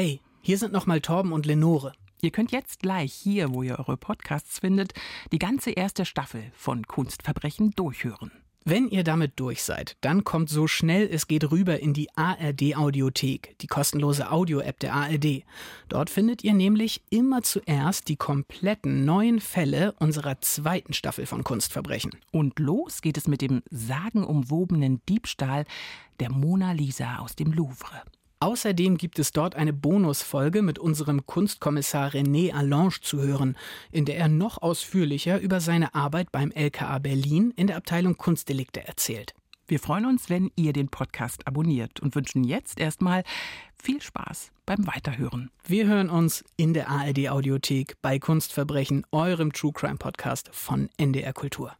Hey, 0.00 0.20
hier 0.42 0.58
sind 0.58 0.72
nochmal 0.72 1.00
Torben 1.00 1.32
und 1.32 1.44
Lenore. 1.44 1.92
Ihr 2.20 2.30
könnt 2.30 2.52
jetzt 2.52 2.78
gleich 2.78 3.12
hier, 3.12 3.52
wo 3.52 3.64
ihr 3.64 3.80
eure 3.80 3.96
Podcasts 3.96 4.60
findet, 4.60 4.92
die 5.32 5.40
ganze 5.40 5.72
erste 5.72 6.04
Staffel 6.04 6.52
von 6.54 6.86
Kunstverbrechen 6.86 7.72
durchhören. 7.72 8.30
Wenn 8.64 8.86
ihr 8.86 9.02
damit 9.02 9.32
durch 9.40 9.64
seid, 9.64 9.96
dann 10.00 10.22
kommt 10.22 10.50
so 10.50 10.68
schnell 10.68 11.08
es 11.10 11.26
geht 11.26 11.50
rüber 11.50 11.80
in 11.80 11.94
die 11.94 12.08
ARD 12.14 12.76
Audiothek, 12.76 13.58
die 13.60 13.66
kostenlose 13.66 14.30
Audio-App 14.30 14.78
der 14.78 14.94
ARD. 14.94 15.42
Dort 15.88 16.10
findet 16.10 16.44
ihr 16.44 16.54
nämlich 16.54 17.02
immer 17.10 17.42
zuerst 17.42 18.06
die 18.06 18.14
kompletten 18.14 19.04
neuen 19.04 19.40
Fälle 19.40 19.96
unserer 19.98 20.40
zweiten 20.40 20.92
Staffel 20.92 21.26
von 21.26 21.42
Kunstverbrechen. 21.42 22.12
Und 22.30 22.60
los 22.60 23.02
geht 23.02 23.18
es 23.18 23.26
mit 23.26 23.42
dem 23.42 23.64
sagenumwobenen 23.72 25.02
Diebstahl 25.08 25.64
der 26.20 26.30
Mona 26.30 26.70
Lisa 26.70 27.18
aus 27.18 27.34
dem 27.34 27.50
Louvre. 27.50 28.04
Außerdem 28.40 28.96
gibt 28.98 29.18
es 29.18 29.32
dort 29.32 29.56
eine 29.56 29.72
Bonusfolge 29.72 30.62
mit 30.62 30.78
unserem 30.78 31.26
Kunstkommissar 31.26 32.10
René 32.10 32.52
Allange 32.52 33.00
zu 33.00 33.20
hören, 33.20 33.56
in 33.90 34.04
der 34.04 34.16
er 34.16 34.28
noch 34.28 34.62
ausführlicher 34.62 35.40
über 35.40 35.60
seine 35.60 35.94
Arbeit 35.94 36.30
beim 36.30 36.52
LKA 36.52 36.98
Berlin 36.98 37.52
in 37.56 37.66
der 37.66 37.76
Abteilung 37.76 38.16
Kunstdelikte 38.16 38.86
erzählt. 38.86 39.34
Wir 39.66 39.80
freuen 39.80 40.06
uns, 40.06 40.30
wenn 40.30 40.50
ihr 40.54 40.72
den 40.72 40.88
Podcast 40.88 41.46
abonniert 41.46 42.00
und 42.00 42.14
wünschen 42.14 42.44
jetzt 42.44 42.78
erstmal 42.78 43.24
viel 43.82 44.00
Spaß 44.00 44.52
beim 44.64 44.86
Weiterhören. 44.86 45.50
Wir 45.66 45.86
hören 45.86 46.08
uns 46.08 46.44
in 46.56 46.74
der 46.74 46.88
ARD 46.88 47.28
Audiothek 47.28 47.96
bei 48.00 48.18
Kunstverbrechen, 48.18 49.04
eurem 49.10 49.52
True 49.52 49.72
Crime 49.72 49.98
Podcast 49.98 50.48
von 50.52 50.88
NDR 50.96 51.32
Kultur. 51.32 51.76